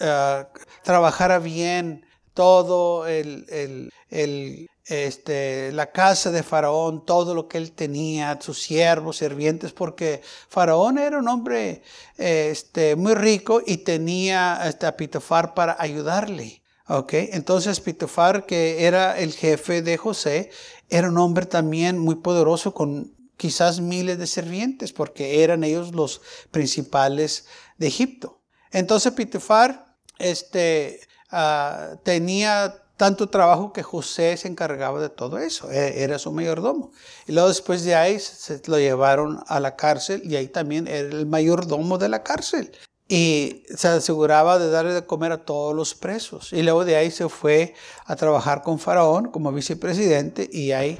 ah, 0.00 0.48
trabajara 0.82 1.40
bien 1.40 2.05
todo 2.36 3.06
el, 3.06 3.46
el, 4.10 4.68
este, 4.84 5.72
la 5.72 5.90
casa 5.90 6.30
de 6.30 6.42
Faraón, 6.42 7.04
todo 7.06 7.34
lo 7.34 7.48
que 7.48 7.56
él 7.56 7.72
tenía, 7.72 8.38
sus 8.42 8.62
siervos, 8.62 9.16
sirvientes, 9.16 9.72
porque 9.72 10.20
Faraón 10.50 10.98
era 10.98 11.18
un 11.18 11.28
hombre 11.28 11.82
este, 12.18 12.94
muy 12.94 13.14
rico 13.14 13.62
y 13.66 13.78
tenía 13.78 14.60
este, 14.68 14.84
a 14.86 14.98
Pitofar 14.98 15.54
para 15.54 15.76
ayudarle. 15.80 16.62
Okay. 16.88 17.30
Entonces 17.32 17.80
Pitofar, 17.80 18.46
que 18.46 18.84
era 18.84 19.18
el 19.18 19.32
jefe 19.32 19.80
de 19.82 19.96
José, 19.96 20.50
era 20.88 21.08
un 21.08 21.18
hombre 21.18 21.46
también 21.46 21.98
muy 21.98 22.16
poderoso 22.16 22.74
con 22.74 23.12
quizás 23.36 23.80
miles 23.80 24.18
de 24.18 24.26
sirvientes, 24.26 24.92
porque 24.92 25.42
eran 25.42 25.64
ellos 25.64 25.94
los 25.94 26.20
principales 26.50 27.46
de 27.78 27.88
Egipto. 27.88 28.42
Entonces 28.70 29.12
Pitofar 29.14 29.96
este, 30.18 31.00
uh, 31.32 31.96
tenía 32.02 32.82
tanto 32.96 33.28
trabajo 33.28 33.72
que 33.72 33.82
José 33.82 34.36
se 34.36 34.48
encargaba 34.48 35.00
de 35.00 35.10
todo 35.10 35.38
eso, 35.38 35.70
e, 35.70 36.02
era 36.02 36.18
su 36.18 36.32
mayordomo. 36.32 36.92
Y 37.26 37.32
luego 37.32 37.48
después 37.48 37.84
de 37.84 37.94
ahí 37.94 38.18
se 38.18 38.62
lo 38.66 38.78
llevaron 38.78 39.42
a 39.46 39.60
la 39.60 39.76
cárcel 39.76 40.22
y 40.24 40.36
ahí 40.36 40.48
también 40.48 40.88
era 40.88 41.08
el 41.08 41.26
mayordomo 41.26 41.98
de 41.98 42.08
la 42.08 42.22
cárcel. 42.22 42.72
Y 43.08 43.62
se 43.76 43.88
aseguraba 43.88 44.58
de 44.58 44.68
darle 44.68 44.92
de 44.92 45.06
comer 45.06 45.30
a 45.30 45.44
todos 45.44 45.74
los 45.76 45.94
presos. 45.94 46.52
Y 46.52 46.62
luego 46.62 46.84
de 46.84 46.96
ahí 46.96 47.10
se 47.10 47.28
fue 47.28 47.74
a 48.04 48.16
trabajar 48.16 48.62
con 48.62 48.80
Faraón 48.80 49.30
como 49.30 49.52
vicepresidente 49.52 50.48
y 50.50 50.72
ahí 50.72 50.98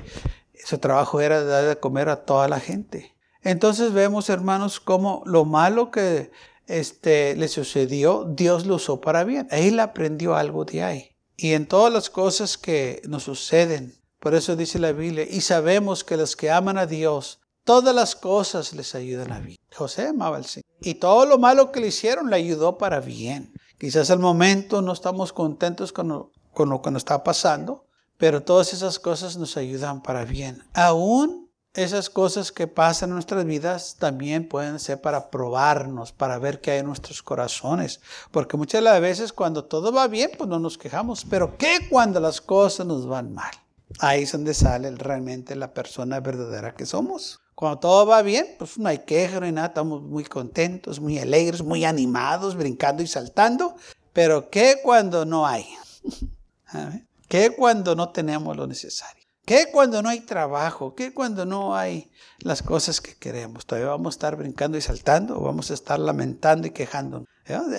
su 0.64 0.78
trabajo 0.78 1.20
era 1.20 1.40
de 1.40 1.46
darle 1.46 1.68
de 1.70 1.80
comer 1.80 2.08
a 2.08 2.24
toda 2.24 2.46
la 2.46 2.60
gente. 2.60 3.16
Entonces 3.42 3.92
vemos, 3.92 4.28
hermanos, 4.28 4.80
cómo 4.80 5.22
lo 5.24 5.44
malo 5.44 5.90
que 5.90 6.30
este, 6.66 7.36
le 7.36 7.48
sucedió, 7.48 8.24
Dios 8.24 8.66
lo 8.66 8.76
usó 8.76 9.00
para 9.00 9.24
bien. 9.24 9.48
Él 9.50 9.80
aprendió 9.80 10.36
algo 10.36 10.64
de 10.64 10.82
ahí 10.82 11.16
y 11.36 11.52
en 11.52 11.66
todas 11.66 11.92
las 11.92 12.10
cosas 12.10 12.56
que 12.56 13.02
nos 13.06 13.24
suceden. 13.24 13.94
Por 14.18 14.34
eso 14.34 14.56
dice 14.56 14.78
la 14.78 14.92
Biblia, 14.92 15.26
y 15.28 15.42
sabemos 15.42 16.02
que 16.02 16.16
los 16.16 16.34
que 16.34 16.50
aman 16.50 16.78
a 16.78 16.86
Dios, 16.86 17.40
todas 17.64 17.94
las 17.94 18.16
cosas 18.16 18.72
les 18.72 18.94
ayudan 18.94 19.32
a 19.32 19.40
bien. 19.40 19.58
José 19.74 20.08
amaba 20.08 20.38
al 20.38 20.46
Señor. 20.46 20.64
Y 20.80 20.94
todo 20.94 21.26
lo 21.26 21.38
malo 21.38 21.70
que 21.70 21.80
le 21.80 21.88
hicieron 21.88 22.30
le 22.30 22.36
ayudó 22.36 22.78
para 22.78 23.00
bien. 23.00 23.52
Quizás 23.78 24.10
al 24.10 24.18
momento 24.18 24.80
no 24.80 24.92
estamos 24.92 25.32
contentos 25.32 25.92
con 25.92 26.08
lo, 26.08 26.32
con 26.52 26.70
lo 26.70 26.80
que 26.80 26.90
nos 26.90 27.00
está 27.00 27.22
pasando, 27.22 27.84
pero 28.16 28.42
todas 28.42 28.72
esas 28.72 28.98
cosas 28.98 29.36
nos 29.36 29.56
ayudan 29.56 30.02
para 30.02 30.24
bien. 30.24 30.64
Aún 30.72 31.45
esas 31.76 32.08
cosas 32.08 32.52
que 32.52 32.66
pasan 32.66 33.10
en 33.10 33.14
nuestras 33.14 33.44
vidas 33.44 33.96
también 33.98 34.48
pueden 34.48 34.78
ser 34.78 35.00
para 35.00 35.30
probarnos, 35.30 36.10
para 36.10 36.38
ver 36.38 36.60
qué 36.62 36.70
hay 36.72 36.78
en 36.78 36.86
nuestros 36.86 37.22
corazones. 37.22 38.00
Porque 38.30 38.56
muchas 38.56 38.82
las 38.82 38.98
veces 39.00 39.32
cuando 39.32 39.64
todo 39.64 39.92
va 39.92 40.08
bien, 40.08 40.30
pues 40.38 40.48
no 40.48 40.58
nos 40.58 40.78
quejamos. 40.78 41.26
Pero 41.28 41.58
¿qué 41.58 41.86
cuando 41.90 42.18
las 42.18 42.40
cosas 42.40 42.86
nos 42.86 43.06
van 43.06 43.34
mal? 43.34 43.52
Ahí 43.98 44.22
es 44.22 44.32
donde 44.32 44.54
sale 44.54 44.90
realmente 44.92 45.54
la 45.54 45.74
persona 45.74 46.18
verdadera 46.20 46.74
que 46.74 46.86
somos. 46.86 47.40
Cuando 47.54 47.78
todo 47.78 48.06
va 48.06 48.22
bien, 48.22 48.46
pues 48.58 48.78
no 48.78 48.88
hay 48.88 48.98
queja, 49.00 49.38
no 49.38 49.46
hay 49.46 49.52
nada, 49.52 49.68
estamos 49.68 50.02
muy 50.02 50.24
contentos, 50.24 50.98
muy 50.98 51.18
alegres, 51.18 51.62
muy 51.62 51.84
animados, 51.84 52.56
brincando 52.56 53.02
y 53.02 53.06
saltando. 53.06 53.76
Pero 54.14 54.48
¿qué 54.48 54.80
cuando 54.82 55.26
no 55.26 55.46
hay? 55.46 55.66
¿Qué 57.28 57.50
cuando 57.50 57.94
no 57.94 58.10
tenemos 58.10 58.56
lo 58.56 58.66
necesario? 58.66 59.25
¿Qué 59.46 59.68
cuando 59.70 60.02
no 60.02 60.08
hay 60.08 60.22
trabajo? 60.22 60.96
¿Qué 60.96 61.14
cuando 61.14 61.46
no 61.46 61.76
hay 61.76 62.10
las 62.40 62.64
cosas 62.64 63.00
que 63.00 63.14
queremos? 63.14 63.64
¿Todavía 63.64 63.90
vamos 63.90 64.14
a 64.14 64.16
estar 64.16 64.34
brincando 64.34 64.76
y 64.76 64.80
saltando 64.80 65.38
o 65.38 65.44
vamos 65.44 65.70
a 65.70 65.74
estar 65.74 66.00
lamentando 66.00 66.66
y 66.66 66.70
quejándonos? 66.70 67.28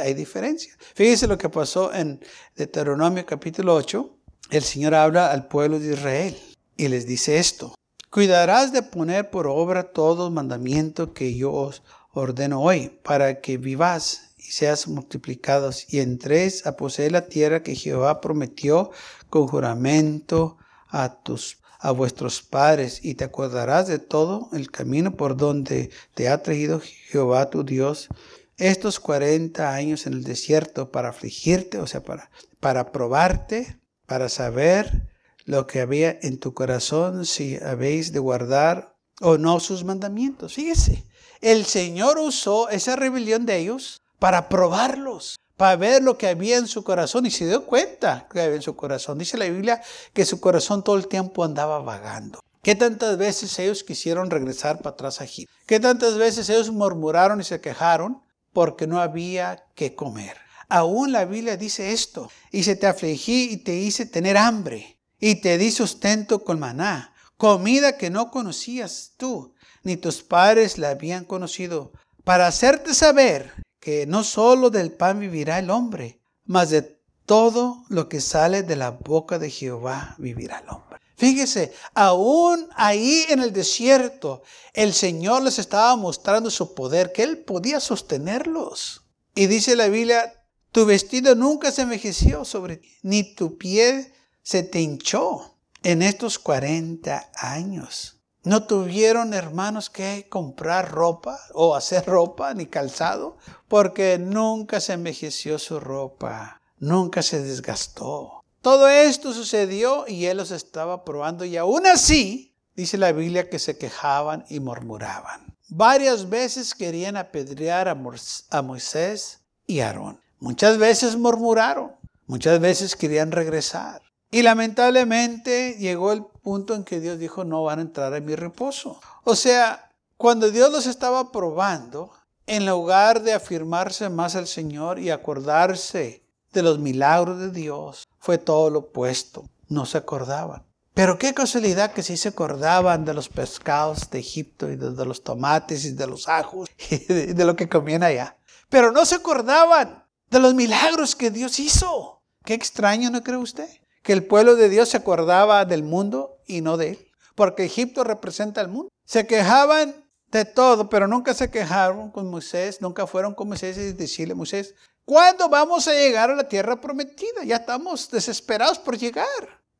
Hay 0.02 0.14
diferencia. 0.14 0.74
Fíjese 0.96 1.28
lo 1.28 1.38
que 1.38 1.50
pasó 1.50 1.94
en 1.94 2.22
Deuteronomio 2.56 3.26
capítulo 3.26 3.76
8. 3.76 4.10
El 4.50 4.64
Señor 4.64 4.96
habla 4.96 5.30
al 5.30 5.50
pueblo 5.50 5.78
de 5.78 5.92
Israel 5.92 6.38
y 6.78 6.88
les 6.88 7.06
dice 7.06 7.38
esto. 7.38 7.76
Cuidarás 8.10 8.72
de 8.72 8.82
poner 8.82 9.30
por 9.30 9.46
obra 9.46 9.92
todo 9.92 10.32
mandamiento 10.32 11.14
que 11.14 11.36
yo 11.36 11.52
os 11.52 11.84
ordeno 12.14 12.62
hoy, 12.62 12.98
para 13.04 13.42
que 13.42 13.58
vivas 13.58 14.32
y 14.38 14.44
seas 14.44 14.88
multiplicados 14.88 15.94
y 15.94 16.00
entréis 16.00 16.66
a 16.66 16.78
poseer 16.78 17.12
la 17.12 17.28
tierra 17.28 17.62
que 17.62 17.76
Jehová 17.76 18.22
prometió 18.22 18.92
con 19.30 19.48
juramento 19.48 20.58
a 20.89 21.21
tus 21.21 21.58
a 21.80 21.91
vuestros 21.91 22.41
padres 22.41 23.00
y 23.04 23.15
te 23.15 23.23
acordarás 23.23 23.88
de 23.88 24.00
todo 24.00 24.50
el 24.54 24.71
camino 24.71 25.15
por 25.15 25.38
donde 25.38 25.91
te 26.15 26.28
ha 26.28 26.41
traído 26.41 26.82
Jehová 26.82 27.50
tu 27.50 27.63
Dios 27.63 28.10
estos 28.58 29.00
40 29.00 29.73
años 29.73 30.08
en 30.08 30.13
el 30.13 30.23
desierto 30.23 30.91
para 30.91 31.10
afligirte, 31.10 31.78
o 31.78 31.86
sea, 31.86 32.04
para, 32.04 32.32
para 32.60 32.91
probarte, 32.91 33.80
para 34.08 34.30
saber 34.30 35.13
lo 35.45 35.67
que 35.67 35.80
había 35.80 36.17
en 36.21 36.39
tu 36.39 36.54
corazón, 36.54 37.26
si 37.26 37.58
habéis 37.58 38.12
de 38.12 38.19
guardar 38.19 38.95
o 39.21 39.38
no 39.38 39.60
sus 39.60 39.84
mandamientos. 39.84 40.56
Fíjese, 40.56 41.06
el 41.41 41.65
Señor 41.65 42.17
usó 42.17 42.69
esa 42.69 42.95
rebelión 42.95 43.45
de 43.45 43.58
ellos 43.58 44.02
para 44.19 44.50
probarlos, 44.50 45.38
para 45.58 45.76
ver 45.76 46.04
lo 46.04 46.17
que 46.17 46.28
había 46.28 46.58
en 46.58 46.67
su 46.67 46.84
corazón 46.84 47.26
y 47.26 47.32
se 47.32 47.48
dio 47.48 47.65
cuenta 47.65 48.28
que 48.32 48.41
había 48.41 48.56
en 48.56 48.62
su 48.62 48.76
corazón. 48.76 49.17
Dice 49.17 49.38
la 49.38 49.46
Biblia 49.46 49.82
que 50.13 50.26
su 50.26 50.39
corazón 50.39 50.84
todo 50.84 50.96
el 50.96 51.08
tiempo 51.08 51.43
andaba 51.43 51.80
vagando. 51.80 52.39
¿Qué 52.62 52.76
tantas 52.76 53.17
veces 53.17 53.58
ellos 53.60 53.84
quisieron 53.84 54.30
regresar 54.30 54.78
para 54.78 54.91
atrás 54.91 55.20
a 55.20 55.24
Egipto? 55.24 55.54
¿Qué 55.65 55.80
tantas 55.80 56.17
veces 56.17 56.50
ellos 56.50 56.72
murmuraron 56.72 57.41
y 57.41 57.43
se 57.43 57.60
quejaron 57.60 58.22
porque 58.54 58.88
no 58.88 59.02
había 59.02 59.65
que 59.74 59.96
comer? 59.96 60.38
Aún 60.70 61.12
la 61.12 61.26
Biblia 61.26 61.58
dice 61.58 61.93
esto, 61.93 62.30
y 62.52 62.63
se 62.63 62.76
te 62.76 62.88
afligí 62.88 63.50
y 63.52 63.58
te 63.58 63.76
hice 63.76 64.06
tener 64.06 64.36
hambre, 64.36 65.00
y 65.17 65.36
te 65.36 65.58
di 65.58 65.72
sustento 65.72 66.43
con 66.43 66.60
maná, 66.60 67.13
comida 67.38 67.98
que 67.98 68.10
no 68.10 68.32
conocías 68.32 69.13
tú, 69.15 69.54
ni 69.84 69.96
tus 69.96 70.22
padres 70.24 70.78
la 70.78 70.89
habían 70.89 71.24
conocido, 71.24 71.93
para 72.26 72.48
hacerte 72.48 72.93
saber 72.93 73.54
que 73.88 74.06
no 74.06 74.26
solo 74.26 74.69
del 74.69 74.91
pan 74.91 75.17
vivirá 75.17 75.60
el 75.60 75.69
hombre, 75.69 76.19
mas 76.43 76.71
de 76.71 76.82
todo 77.26 77.86
lo 77.88 78.10
que 78.10 78.19
sale 78.19 78.63
de 78.63 78.76
la 78.76 78.91
boca 78.91 79.39
de 79.39 79.50
Jehová 79.50 80.13
vivirá 80.17 80.60
el 80.60 80.67
hombre. 80.67 81.00
Fíjese, 81.15 81.71
aún 81.93 82.67
ahí 82.76 83.26
en 83.30 83.39
el 83.39 83.54
desierto, 83.54 84.43
el 84.73 84.93
Señor 84.93 85.41
les 85.43 85.58
estaba 85.58 85.95
mostrando 85.95 86.50
su 86.50 86.76
poder, 86.76 87.13
que 87.13 87.23
Él 87.23 87.38
podía 87.45 87.80
sostenerlos. 87.80 89.06
Y 89.34 89.47
dice 89.47 89.78
la 89.78 89.88
Biblia, 89.88 90.34
tu 90.73 90.86
vestido 90.86 91.34
nunca 91.36 91.71
se 91.71 91.84
envejeció 91.84 92.43
sobre 92.43 92.76
ti, 92.76 92.89
ni 93.04 93.36
tu 93.36 93.58
pie 93.58 94.13
se 94.43 94.63
te 94.63 94.82
hinchó 94.82 95.56
en 95.82 96.02
estos 96.02 96.39
40 96.39 97.32
años. 97.36 98.17
No 98.48 98.64
tuvieron 98.64 99.34
hermanos 99.34 99.90
que 99.90 100.28
comprar 100.30 100.90
ropa 100.90 101.38
o 101.54 101.76
hacer 101.76 102.06
ropa 102.06 102.54
ni 102.54 102.68
calzado 102.68 103.36
porque 103.68 104.18
nunca 104.18 104.80
se 104.80 104.94
envejeció 104.94 105.60
su 105.60 105.82
ropa, 105.82 106.62
nunca 106.80 107.22
se 107.24 107.44
desgastó. 107.44 108.46
Todo 108.62 108.88
esto 108.88 109.34
sucedió 109.34 110.08
y 110.08 110.28
él 110.28 110.38
los 110.38 110.52
estaba 110.52 111.04
probando 111.04 111.44
y 111.44 111.58
aún 111.58 111.88
así 111.88 112.56
dice 112.74 112.98
la 112.98 113.12
Biblia 113.12 113.50
que 113.50 113.60
se 113.60 113.78
quejaban 113.78 114.46
y 114.48 114.62
murmuraban. 114.62 115.58
Varias 115.68 116.30
veces 116.30 116.74
querían 116.74 117.18
apedrear 117.18 117.90
a 117.90 118.62
Moisés 118.62 119.42
y 119.66 119.82
Aarón. 119.82 120.22
Muchas 120.40 120.78
veces 120.78 121.18
murmuraron, 121.18 121.92
muchas 122.28 122.62
veces 122.62 122.96
querían 122.96 123.34
regresar. 123.34 124.07
Y 124.30 124.42
lamentablemente 124.42 125.78
llegó 125.80 126.12
el 126.12 126.26
punto 126.26 126.76
en 126.76 126.84
que 126.84 127.00
Dios 127.00 127.18
dijo, 127.18 127.44
no 127.44 127.63
van 127.63 127.80
a 127.80 127.84
entrar 127.84 128.13
en 128.13 128.26
mi 128.26 128.36
reposo. 128.36 129.00
O 129.24 129.36
sea, 129.36 129.92
cuando 130.18 130.52
Dios 130.52 130.72
los 130.72 130.86
estaba 130.86 131.32
probando, 131.32 132.12
en 132.46 132.66
lugar 132.66 133.22
de 133.22 133.34
afirmarse 133.34 134.10
más 134.10 134.36
al 134.36 134.48
Señor 134.48 135.00
y 135.00 135.10
acordarse 135.10 136.24
de 136.54 136.63
los 136.63 136.80
milagros 136.80 137.40
de 137.40 137.52
Dios, 137.52 138.08
fue 138.20 138.38
todo 138.38 138.70
lo 138.70 138.80
opuesto. 138.80 139.46
No 139.70 139.86
se 139.86 139.98
acordaban. 139.98 140.66
Pero 140.94 141.20
qué 141.20 141.34
casualidad 141.34 141.92
que 141.92 142.02
sí 142.02 142.18
se 142.18 142.30
acordaban 142.30 143.06
de 143.06 143.13
los 143.13 143.30
pescados 143.30 144.10
de 144.10 144.20
Egipto 144.20 144.72
y 144.72 144.78
de, 144.78 145.06
los 145.06 145.24
tomates 145.24 145.86
y 145.86 145.92
de 145.92 146.08
los 146.08 146.28
ajos 146.28 146.70
y 146.90 146.98
de, 146.98 147.46
lo 147.46 147.56
que 147.56 147.70
comían 147.70 148.02
allá. 148.02 148.38
Pero 148.70 148.92
no 148.92 149.06
se 149.06 149.16
acordaban 149.16 150.04
de 150.32 150.40
los 150.40 150.56
milagros 150.56 151.16
que 151.16 151.30
Dios 151.30 151.60
hizo. 151.60 152.24
Qué 152.44 152.56
extraño, 152.56 153.12
¿no 153.12 153.22
cree 153.22 153.38
usted? 153.38 153.70
Que 154.04 154.14
el 154.14 154.26
pueblo 154.26 154.56
de 154.56 154.70
Dios 154.70 154.90
se 154.90 154.98
acordaba 154.98 155.66
del 155.66 155.84
mundo 155.84 156.38
y 156.46 156.62
no 156.62 156.78
de 156.78 156.90
él, 156.90 157.12
porque 157.36 157.66
Egipto 157.66 158.04
representa 158.04 158.62
el 158.62 158.68
mundo. 158.68 158.90
Se 159.06 159.28
quejaban 159.28 160.08
de 160.32 160.46
todo, 160.46 160.90
pero 160.90 161.08
nunca 161.08 161.34
se 161.34 161.50
quejaron 161.50 162.12
con 162.12 162.30
Moisés, 162.30 162.82
nunca 162.82 163.08
fueron 163.08 163.34
con 163.34 163.48
Moisés 163.48 163.78
y 163.78 163.94
decirle, 163.94 164.36
Moisés, 164.36 164.76
¿cuándo 165.06 165.50
vamos 165.50 165.88
a 165.88 165.94
llegar 165.94 166.30
a 166.30 166.36
la 166.36 166.48
tierra 166.48 166.80
prometida? 166.80 167.44
Ya 167.46 167.58
estamos 167.58 168.10
desesperados 168.10 168.80
por 168.80 168.98
llegar. 168.98 169.26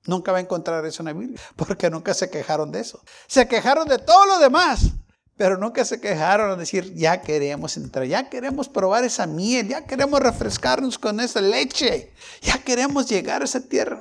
Nunca 0.06 0.32
va 0.32 0.38
a 0.38 0.42
encontrar 0.42 0.86
eso 0.86 1.02
en 1.02 1.08
la 1.08 1.14
Biblia, 1.14 1.40
porque 1.56 1.90
nunca 1.90 2.14
se 2.14 2.30
quejaron 2.30 2.72
de 2.72 2.80
eso. 2.80 3.02
Se 3.28 3.48
quejaron 3.48 3.88
de 3.88 4.00
todo 4.00 4.26
lo 4.26 4.40
demás, 4.40 4.94
pero 5.38 5.58
nunca 5.58 5.86
se 5.86 6.02
quejaron 6.02 6.52
a 6.52 6.56
decir, 6.56 6.94
ya 6.96 7.22
queremos 7.22 7.78
entrar, 7.78 8.06
ya 8.06 8.28
queremos 8.28 8.68
probar 8.68 9.04
esa 9.04 9.28
miel, 9.28 9.68
ya 9.68 9.86
queremos 9.86 10.20
refrescarnos 10.20 10.98
con 10.98 11.20
esa 11.20 11.42
leche, 11.42 12.12
ya 12.42 12.58
queremos 12.58 13.08
llegar 13.08 13.44
a 13.44 13.46
esa 13.46 13.62
tierra. 13.62 14.00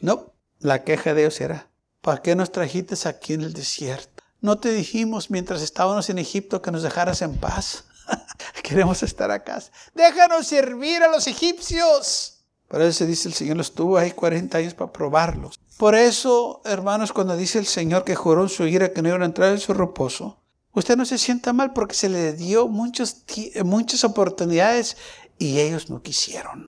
No, 0.00 0.34
la 0.60 0.84
queja 0.84 1.14
de 1.14 1.22
Dios 1.22 1.40
era, 1.40 1.68
¿para 2.02 2.20
qué 2.20 2.36
nos 2.36 2.52
trajiste 2.52 2.94
aquí 3.08 3.32
en 3.32 3.40
el 3.40 3.54
desierto? 3.54 4.22
No 4.42 4.58
te 4.58 4.72
dijimos 4.72 5.30
mientras 5.30 5.62
estábamos 5.62 6.10
en 6.10 6.18
Egipto 6.18 6.60
que 6.60 6.70
nos 6.70 6.82
dejaras 6.82 7.22
en 7.22 7.36
paz. 7.36 7.84
queremos 8.62 9.02
estar 9.02 9.30
acá. 9.30 9.62
Déjanos 9.94 10.46
servir 10.46 11.02
a 11.02 11.08
los 11.08 11.26
egipcios. 11.26 12.40
Por 12.68 12.82
eso 12.82 13.06
dice 13.06 13.28
el 13.28 13.34
Señor, 13.34 13.56
los 13.56 13.72
tuvo 13.74 13.98
ahí 13.98 14.10
40 14.10 14.58
años 14.58 14.74
para 14.74 14.92
probarlos. 14.92 15.58
Por 15.76 15.94
eso, 15.94 16.60
hermanos, 16.64 17.12
cuando 17.12 17.36
dice 17.36 17.58
el 17.58 17.66
Señor 17.66 18.04
que 18.04 18.14
juró 18.14 18.42
en 18.42 18.48
su 18.48 18.66
ira 18.66 18.92
que 18.92 19.02
no 19.02 19.08
iban 19.08 19.22
a 19.22 19.26
entrar 19.26 19.52
en 19.52 19.60
su 19.60 19.74
reposo, 19.74 20.41
Usted 20.74 20.96
no 20.96 21.04
se 21.04 21.18
sienta 21.18 21.52
mal 21.52 21.72
porque 21.72 21.94
se 21.94 22.08
le 22.08 22.32
dio 22.32 22.68
muchos, 22.68 23.24
muchas 23.64 24.04
oportunidades 24.04 24.96
y 25.38 25.60
ellos 25.60 25.90
no 25.90 26.02
quisieron. 26.02 26.66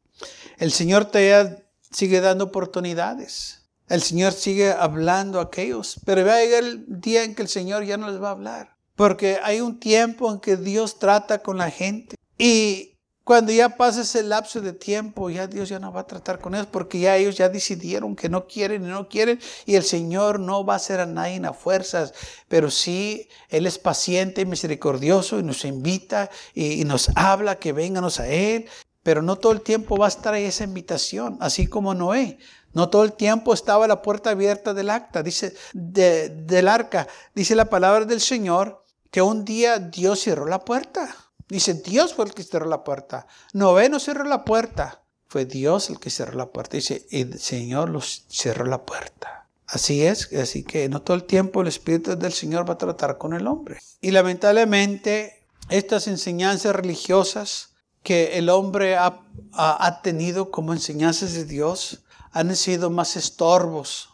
El 0.59 0.73
Señor 0.73 1.07
te 1.07 1.65
sigue 1.91 2.21
dando 2.21 2.45
oportunidades. 2.45 3.63
El 3.89 4.03
Señor 4.03 4.33
sigue 4.33 4.73
hablando 4.73 5.41
a 5.41 5.45
aquellos, 5.45 6.01
pero 6.05 6.25
va 6.25 6.37
a 6.37 6.41
llegar 6.41 6.65
el 6.65 6.85
día 6.89 7.23
en 7.23 7.35
que 7.35 7.43
el 7.43 7.49
Señor 7.49 7.85
ya 7.85 7.97
no 7.97 8.11
les 8.11 8.21
va 8.21 8.29
a 8.29 8.33
hablar. 8.33 8.77
Porque 8.97 9.39
hay 9.43 9.61
un 9.61 9.81
tiempo 9.81 10.31
en 10.33 10.41
que 10.41 10.57
Dios 10.57 10.99
trata 10.99 11.41
con 11.41 11.59
la 11.59 11.71
gente. 11.71 12.17
Y 12.39 12.94
cuando 13.25 13.53
ya 13.53 13.71
pasa 13.71 14.03
ese 14.03 14.23
lapso 14.23 14.61
de 14.61 14.75
tiempo, 14.75 15.31
ya 15.31 15.47
Dios 15.47 15.71
ya 15.71 15.79
no 15.79 15.91
va 15.91 16.03
a 16.03 16.07
tratar 16.07 16.39
con 16.39 16.55
ellos 16.55 16.69
porque 16.71 17.01
ya 17.01 17.17
ellos 17.17 17.37
ya 17.37 17.49
decidieron 17.49 18.15
que 18.15 18.29
no 18.29 18.47
quieren 18.47 18.85
y 18.85 18.89
no 18.89 19.09
quieren 19.09 19.41
y 19.65 19.77
el 19.77 19.83
Señor 19.83 20.39
no 20.39 20.65
va 20.65 20.75
a 20.75 20.77
hacer 20.77 21.01
a 21.01 21.07
nadie 21.07 21.41
a 21.47 21.55
fuerzas, 21.55 22.13
pero 22.49 22.71
sí 22.71 23.29
Él 23.49 23.67
es 23.67 23.79
paciente 23.79 24.43
y 24.43 24.45
misericordioso 24.45 25.41
y 25.41 25.43
nos 25.43 25.65
invita 25.65 26.31
y, 26.55 26.85
nos 26.85 27.11
habla 27.17 27.59
que 27.59 27.73
vénganos 27.73 28.21
a 28.21 28.29
Él, 28.29 28.67
pero 29.03 29.23
no 29.23 29.37
todo 29.37 29.53
el 29.53 29.63
tiempo 29.63 29.97
va 29.97 30.05
a 30.05 30.09
estar 30.09 30.35
ahí 30.35 30.45
esa 30.45 30.65
invitación, 30.65 31.39
así 31.41 31.67
como 31.67 31.95
Noé. 31.95 32.39
No 32.75 32.91
todo 32.91 33.05
el 33.05 33.13
tiempo 33.13 33.55
estaba 33.55 33.87
la 33.87 34.03
puerta 34.03 34.31
abierta 34.31 34.75
del 34.75 34.91
acta, 34.91 35.23
dice, 35.23 35.55
del 35.73 36.69
arca. 36.69 37.07
Dice 37.35 37.55
la 37.55 37.71
palabra 37.71 38.05
del 38.05 38.21
Señor 38.21 38.83
que 39.11 39.23
un 39.23 39.45
día 39.45 39.79
Dios 39.79 40.21
cerró 40.21 40.47
la 40.47 40.65
puerta. 40.65 41.24
Dice, 41.49 41.75
Dios 41.75 42.15
fue 42.15 42.25
el 42.25 42.35
que 42.35 42.43
cerró 42.43 42.67
la 42.67 42.85
puerta. 42.85 43.27
Noé 43.53 43.89
no 43.89 44.01
cerró 44.01 44.25
la 44.25 44.45
puerta. 44.45 45.03
Fue 45.27 45.45
Dios 45.45 45.91
el 45.91 45.99
que 45.99 46.11
cerró 46.11 46.37
la 46.37 46.51
puerta. 46.51 46.77
Dice, 46.77 47.07
el 47.11 47.39
Señor 47.39 47.91
los 47.91 48.25
cerró 48.29 48.65
la 48.65 48.85
puerta. 48.85 49.49
Así 49.67 50.05
es, 50.05 50.33
así 50.35 50.63
que 50.63 50.89
no 50.89 51.03
todo 51.03 51.17
el 51.17 51.25
tiempo 51.25 51.63
el 51.63 51.69
Espíritu 51.69 52.17
del 52.17 52.33
Señor 52.33 52.69
va 52.69 52.75
a 52.75 52.79
tratar 52.79 53.19
con 53.19 53.33
el 53.33 53.47
hombre. 53.47 53.79
Y 54.01 54.11
lamentablemente 54.11 55.43
estas 55.71 56.07
enseñanzas 56.07 56.77
religiosas 56.77 57.71
que 58.03 58.37
el 58.39 58.51
hombre 58.51 58.97
ha, 58.97 59.23
ha 59.53 60.03
tenido 60.03 60.51
como 60.51 60.75
enseñanzas 60.75 61.33
de 61.33 61.47
Dios 61.47 62.05
han 62.31 62.55
sido 62.57 62.91
más 62.91 63.17
estorbos 63.17 64.11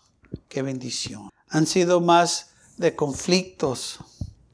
que 0.49 0.63
bendición. 0.63 1.31
Han 1.49 1.67
sido 1.67 2.01
más 2.01 2.51
de 2.77 2.95
conflictos, 2.95 3.99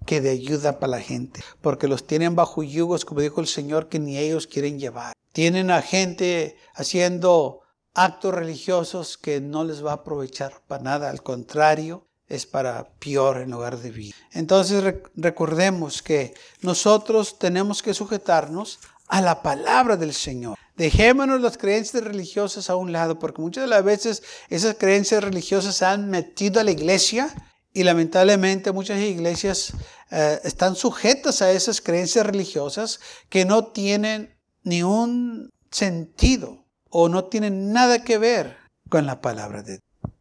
que 0.07 0.21
de 0.21 0.31
ayuda 0.31 0.79
para 0.79 0.92
la 0.92 1.01
gente, 1.01 1.42
porque 1.61 1.88
los 1.88 2.07
tienen 2.07 2.35
bajo 2.35 2.62
yugos, 2.62 3.05
como 3.05 3.21
dijo 3.21 3.40
el 3.40 3.47
Señor, 3.47 3.88
que 3.88 3.99
ni 3.99 4.16
ellos 4.16 4.47
quieren 4.47 4.79
llevar. 4.79 5.12
Tienen 5.33 5.71
a 5.71 5.83
gente 5.83 6.57
haciendo 6.75 7.61
actos 7.92 8.35
religiosos 8.35 9.19
que 9.19 9.40
no 9.40 9.64
les 9.64 9.85
va 9.85 9.90
a 9.90 9.95
aprovechar 9.97 10.62
para 10.66 10.83
nada, 10.83 11.11
al 11.11 11.23
contrario, 11.23 12.07
es 12.29 12.47
para 12.47 12.88
peor 12.99 13.38
en 13.38 13.51
lugar 13.51 13.79
de 13.79 13.90
bien. 13.90 14.12
Entonces 14.33 14.83
recordemos 15.14 16.03
que 16.03 16.35
nosotros 16.61 17.38
tenemos 17.38 17.83
que 17.83 17.95
sujetarnos 17.95 18.81
a 19.09 19.21
la 19.21 19.42
palabra 19.42 19.97
del 19.97 20.12
Señor. 20.12 20.59
Dejémonos 20.77 21.40
las 21.40 21.57
creencias 21.57 22.03
religiosas 22.03 22.69
a 22.69 22.77
un 22.77 22.92
lado, 22.92 23.19
porque 23.19 23.40
muchas 23.40 23.64
de 23.64 23.69
las 23.69 23.85
veces 23.85 24.23
esas 24.51 24.75
creencias 24.75 25.23
religiosas 25.23 25.77
se 25.77 25.85
han 25.85 26.11
metido 26.11 26.61
a 26.61 26.64
la 26.64 26.73
iglesia 26.73 27.35
Y 27.77 27.85
lamentablemente 27.85 28.73
muchas 28.73 28.99
iglesias 29.01 29.75
eh, 30.11 30.41
están 30.45 30.77
sujetas 30.77 31.43
a 31.43 31.53
esas 31.53 31.83
creencias 31.83 32.25
religiosas 32.25 33.01
que 33.29 33.45
no 33.45 33.67
tienen 33.67 34.35
ni 34.62 34.83
un 34.83 35.51
sentido 35.71 36.65
o 36.89 37.11
no 37.11 37.27
tienen 37.27 37.75
nada 37.75 38.03
que 38.03 38.17
ver 38.17 38.57
con 38.89 39.05
la 39.05 39.21
palabra 39.21 39.62
de 39.62 39.73
Dios. 39.73 40.15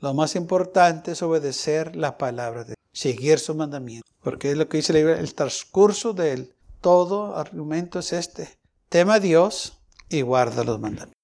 Lo 0.00 0.12
más 0.12 0.36
importante 0.36 1.12
es 1.12 1.22
obedecer 1.22 1.96
la 1.96 2.18
palabra 2.18 2.64
de 2.64 2.74
Dios, 2.74 2.88
seguir 2.92 3.38
su 3.38 3.54
mandamiento, 3.54 4.06
porque 4.22 4.50
es 4.50 4.58
lo 4.58 4.68
que 4.68 4.76
dice 4.76 4.92
la 4.92 4.98
Biblia, 4.98 5.20
el 5.20 5.34
transcurso 5.34 6.12
del 6.12 6.54
todo 6.82 7.38
argumento 7.38 8.00
es 8.00 8.12
este. 8.12 8.50
Tema 8.90 9.14
a 9.14 9.20
Dios 9.20 9.78
y 10.10 10.20
guarda 10.20 10.62
los 10.62 10.78
mandamientos. 10.78 11.23